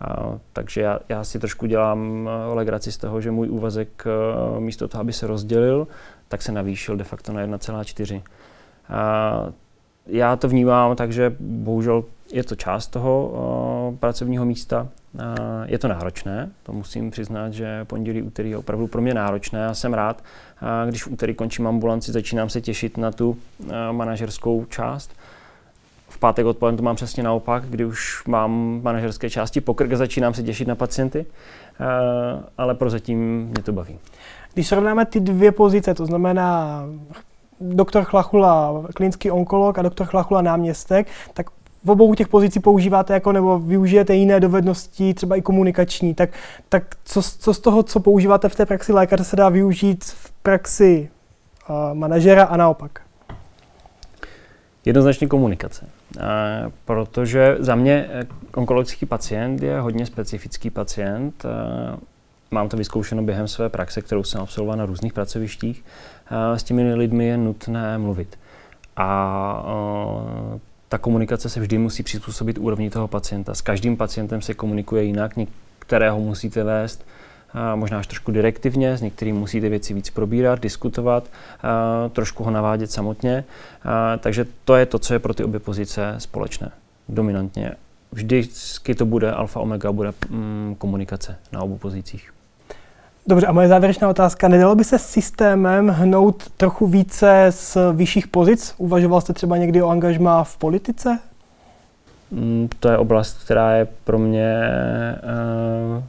A, 0.00 0.38
takže 0.52 0.80
já, 0.80 1.00
já 1.08 1.24
si 1.24 1.38
trošku 1.38 1.66
dělám 1.66 2.28
eh, 2.28 2.54
legraci 2.54 2.92
z 2.92 2.96
toho, 2.96 3.20
že 3.20 3.30
můj 3.30 3.48
úvazek 3.50 4.04
eh, 4.06 4.60
místo 4.60 4.88
toho, 4.88 5.00
aby 5.00 5.12
se 5.12 5.26
rozdělil, 5.26 5.88
tak 6.28 6.42
se 6.42 6.52
navýšil 6.52 6.96
de 6.96 7.04
facto 7.04 7.32
na 7.32 7.46
1,4. 7.46 8.22
Já 10.08 10.36
to 10.36 10.48
vnímám 10.48 10.96
tak, 10.96 11.12
že 11.12 11.36
bohužel 11.40 12.04
je 12.32 12.44
to 12.44 12.54
část 12.54 12.86
toho 12.86 13.28
uh, 13.90 13.96
pracovního 13.96 14.44
místa. 14.44 14.88
Uh, 15.14 15.20
je 15.64 15.78
to 15.78 15.88
náročné, 15.88 16.50
to 16.62 16.72
musím 16.72 17.10
přiznat, 17.10 17.52
že 17.52 17.84
pondělí, 17.84 18.22
úterý 18.22 18.50
je 18.50 18.56
opravdu 18.56 18.86
pro 18.86 19.02
mě 19.02 19.14
náročné. 19.14 19.60
Já 19.60 19.74
jsem 19.74 19.94
rád, 19.94 20.24
uh, 20.62 20.88
když 20.88 21.04
v 21.04 21.12
úterý 21.12 21.34
končím 21.34 21.66
ambulanci, 21.66 22.12
začínám 22.12 22.48
se 22.48 22.60
těšit 22.60 22.96
na 22.96 23.10
tu 23.10 23.30
uh, 23.30 23.36
manažerskou 23.92 24.64
část 24.64 25.10
v 26.08 26.18
pátek 26.18 26.46
odpoledne 26.46 26.76
to 26.76 26.82
mám 26.82 26.96
přesně 26.96 27.22
naopak, 27.22 27.64
kdy 27.64 27.84
už 27.84 28.24
mám 28.26 28.80
manažerské 28.82 29.30
části 29.30 29.60
pokrk 29.60 29.92
a 29.92 29.96
začínám 29.96 30.34
se 30.34 30.42
těšit 30.42 30.68
na 30.68 30.74
pacienty, 30.74 31.26
eh, 31.80 31.84
ale 32.58 32.74
prozatím 32.74 33.44
mě 33.44 33.62
to 33.62 33.72
baví. 33.72 33.98
Když 34.54 34.68
srovnáme 34.68 35.06
ty 35.06 35.20
dvě 35.20 35.52
pozice, 35.52 35.94
to 35.94 36.06
znamená 36.06 36.82
doktor 37.60 38.04
Chlachula, 38.04 38.82
klinický 38.94 39.30
onkolog 39.30 39.78
a 39.78 39.82
doktor 39.82 40.06
Chlachula 40.06 40.42
náměstek, 40.42 41.06
tak 41.34 41.46
v 41.84 41.90
obou 41.90 42.14
těch 42.14 42.28
pozicí 42.28 42.60
používáte 42.60 43.14
jako 43.14 43.32
nebo 43.32 43.58
využijete 43.58 44.14
jiné 44.14 44.40
dovednosti, 44.40 45.14
třeba 45.14 45.36
i 45.36 45.42
komunikační, 45.42 46.14
tak, 46.14 46.30
tak 46.68 46.82
co, 47.04 47.22
co 47.22 47.54
z 47.54 47.58
toho, 47.58 47.82
co 47.82 48.00
používáte 48.00 48.48
v 48.48 48.56
té 48.56 48.66
praxi 48.66 48.92
lékaře, 48.92 49.24
se 49.24 49.36
dá 49.36 49.48
využít 49.48 50.04
v 50.04 50.30
praxi 50.42 51.08
uh, 51.68 51.94
manažera 51.94 52.44
a 52.44 52.56
naopak? 52.56 53.00
Jednoznačně 54.84 55.26
komunikace. 55.26 55.86
Protože 56.84 57.56
za 57.58 57.74
mě 57.74 58.08
eh, 58.12 58.26
onkologický 58.54 59.06
pacient 59.06 59.62
je 59.62 59.80
hodně 59.80 60.06
specifický 60.06 60.70
pacient. 60.70 61.46
Mám 62.50 62.68
to 62.68 62.76
vyzkoušeno 62.76 63.22
během 63.22 63.48
své 63.48 63.68
praxe, 63.68 64.02
kterou 64.02 64.24
jsem 64.24 64.40
absolvoval 64.40 64.76
na 64.76 64.86
různých 64.86 65.12
pracovištích. 65.12 65.84
S 66.54 66.62
těmi 66.62 66.94
lidmi 66.94 67.26
je 67.26 67.36
nutné 67.36 67.98
mluvit. 67.98 68.38
A 68.96 69.64
ta 70.88 70.98
komunikace 70.98 71.48
se 71.48 71.60
vždy 71.60 71.78
musí 71.78 72.02
přizpůsobit 72.02 72.58
úrovni 72.58 72.90
toho 72.90 73.08
pacienta. 73.08 73.54
S 73.54 73.60
každým 73.60 73.96
pacientem 73.96 74.42
se 74.42 74.54
komunikuje 74.54 75.02
jinak, 75.02 75.36
některého 75.36 76.20
musíte 76.20 76.64
vést 76.64 77.04
možná 77.74 77.98
až 77.98 78.06
trošku 78.06 78.32
direktivně, 78.32 78.96
s 78.96 79.02
některým 79.02 79.36
musíte 79.36 79.68
věci 79.68 79.94
víc 79.94 80.10
probírat, 80.10 80.60
diskutovat, 80.60 81.30
trošku 82.12 82.44
ho 82.44 82.50
navádět 82.50 82.90
samotně. 82.90 83.44
Takže 84.18 84.46
to 84.64 84.76
je 84.76 84.86
to, 84.86 84.98
co 84.98 85.12
je 85.12 85.18
pro 85.18 85.34
ty 85.34 85.44
obě 85.44 85.60
pozice 85.60 86.14
společné, 86.18 86.70
dominantně. 87.08 87.72
Vždycky 88.12 88.94
to 88.94 89.06
bude 89.06 89.32
alfa 89.32 89.60
omega, 89.60 89.92
bude 89.92 90.12
mm, 90.28 90.74
komunikace 90.78 91.38
na 91.52 91.62
obou 91.62 91.78
pozicích. 91.78 92.32
Dobře, 93.28 93.46
a 93.46 93.52
moje 93.52 93.68
závěrečná 93.68 94.08
otázka. 94.08 94.48
Nedalo 94.48 94.74
by 94.74 94.84
se 94.84 94.98
systémem 94.98 95.88
hnout 95.88 96.50
trochu 96.56 96.86
více 96.86 97.46
z 97.50 97.76
vyšších 97.92 98.28
pozic? 98.28 98.74
Uvažoval 98.78 99.20
jste 99.20 99.32
třeba 99.32 99.56
někdy 99.56 99.82
o 99.82 99.88
angažmá 99.88 100.44
v 100.44 100.56
politice? 100.56 101.18
Mm, 102.30 102.68
to 102.80 102.88
je 102.88 102.98
oblast, 102.98 103.44
která 103.44 103.72
je 103.72 103.88
pro 104.04 104.18
mě 104.18 104.62
eh, 104.64 105.20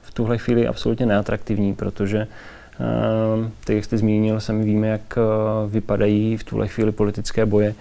v 0.01 0.13
tuhle 0.13 0.37
chvíli 0.37 0.67
absolutně 0.67 1.05
neatraktivní, 1.05 1.73
protože 1.73 2.19
eh, 2.19 3.49
tak 3.65 3.75
jak 3.75 3.85
jste 3.85 3.97
zmínil, 3.97 4.39
sami 4.39 4.63
víme, 4.63 4.87
jak 4.87 5.17
eh, 5.17 5.21
vypadají 5.67 6.37
v 6.37 6.43
tuhle 6.43 6.67
chvíli 6.67 6.91
politické 6.91 7.45
boje. 7.45 7.75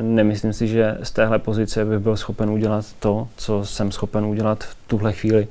Nemyslím 0.00 0.52
si, 0.52 0.68
že 0.68 0.98
z 1.02 1.10
téhle 1.10 1.38
pozice 1.38 1.84
bych 1.84 1.98
byl 1.98 2.16
schopen 2.16 2.50
udělat 2.50 2.86
to, 2.98 3.28
co 3.36 3.64
jsem 3.64 3.92
schopen 3.92 4.24
udělat 4.24 4.64
v 4.64 4.76
tuhle 4.86 5.12
chvíli. 5.12 5.48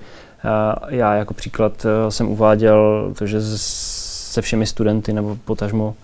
Já 0.90 1.14
jako 1.14 1.34
příklad 1.34 1.86
jsem 2.10 2.28
uváděl 2.28 3.12
to, 3.18 3.26
že 3.26 3.42
se 3.42 4.42
všemi 4.42 4.66
studenty 4.66 5.14
nebo 5.14 5.38
potažmo 5.46 5.96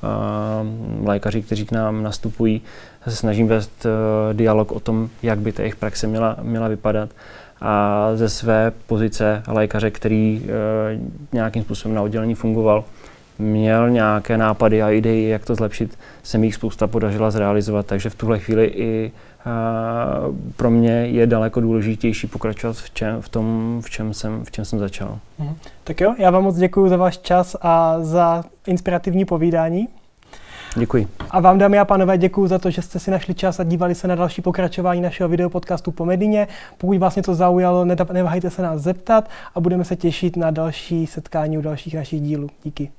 lékaři, 1.03 1.41
kteří 1.41 1.65
k 1.65 1.71
nám 1.71 2.03
nastupují, 2.03 2.61
se 3.07 3.15
snažím 3.15 3.47
vést 3.47 3.85
dialog 4.33 4.71
o 4.71 4.79
tom, 4.79 5.09
jak 5.23 5.39
by 5.39 5.51
ta 5.51 5.61
jejich 5.61 5.75
praxe 5.75 6.07
měla, 6.07 6.37
měla 6.41 6.67
vypadat. 6.67 7.09
A 7.61 8.09
ze 8.15 8.29
své 8.29 8.71
pozice 8.87 9.43
lékaře, 9.47 9.91
který 9.91 10.45
nějakým 11.33 11.63
způsobem 11.63 11.95
na 11.95 12.01
oddělení 12.01 12.35
fungoval, 12.35 12.83
měl 13.39 13.89
nějaké 13.89 14.37
nápady 14.37 14.83
a 14.83 14.91
idei, 14.91 15.29
jak 15.29 15.45
to 15.45 15.55
zlepšit, 15.55 15.97
se 16.23 16.37
mi 16.37 16.47
jich 16.47 16.55
spousta 16.55 16.87
podařila 16.87 17.31
zrealizovat, 17.31 17.85
takže 17.85 18.09
v 18.09 18.15
tuhle 18.15 18.39
chvíli 18.39 18.65
i 18.65 19.11
uh, 19.45 20.35
pro 20.55 20.71
mě 20.71 20.91
je 20.91 21.27
daleko 21.27 21.61
důležitější 21.61 22.27
pokračovat 22.27 22.77
v, 22.77 22.89
čem, 22.89 23.21
v 23.21 23.29
tom, 23.29 23.79
v 23.85 23.89
čem, 23.89 24.13
jsem, 24.13 24.45
v 24.45 24.51
čem 24.51 24.65
jsem 24.65 24.79
začal. 24.79 25.19
Mhm. 25.39 25.55
Tak 25.83 26.01
jo, 26.01 26.15
já 26.17 26.31
vám 26.31 26.43
moc 26.43 26.57
děkuji 26.57 26.89
za 26.89 26.97
váš 26.97 27.17
čas 27.17 27.55
a 27.61 27.99
za 28.01 28.43
inspirativní 28.67 29.25
povídání. 29.25 29.87
Děkuji. 30.77 31.07
A 31.31 31.39
vám, 31.39 31.57
dámy 31.57 31.79
a 31.79 31.85
pánové, 31.85 32.17
děkuji 32.17 32.47
za 32.47 32.59
to, 32.59 32.69
že 32.69 32.81
jste 32.81 32.99
si 32.99 33.11
našli 33.11 33.33
čas 33.33 33.59
a 33.59 33.63
dívali 33.63 33.95
se 33.95 34.07
na 34.07 34.15
další 34.15 34.41
pokračování 34.41 35.01
našeho 35.01 35.29
videopodcastu 35.29 35.91
po 35.91 36.05
Medině. 36.05 36.47
Pokud 36.77 36.97
vás 36.97 37.15
něco 37.15 37.35
zaujalo, 37.35 37.85
neváhejte 37.85 38.49
se 38.49 38.61
nás 38.61 38.81
zeptat 38.81 39.29
a 39.55 39.59
budeme 39.59 39.85
se 39.85 39.95
těšit 39.95 40.37
na 40.37 40.51
další 40.51 41.07
setkání 41.07 41.57
u 41.57 41.61
dalších 41.61 41.95
našich 41.95 42.21
dílů. 42.21 42.49
Díky. 42.63 42.91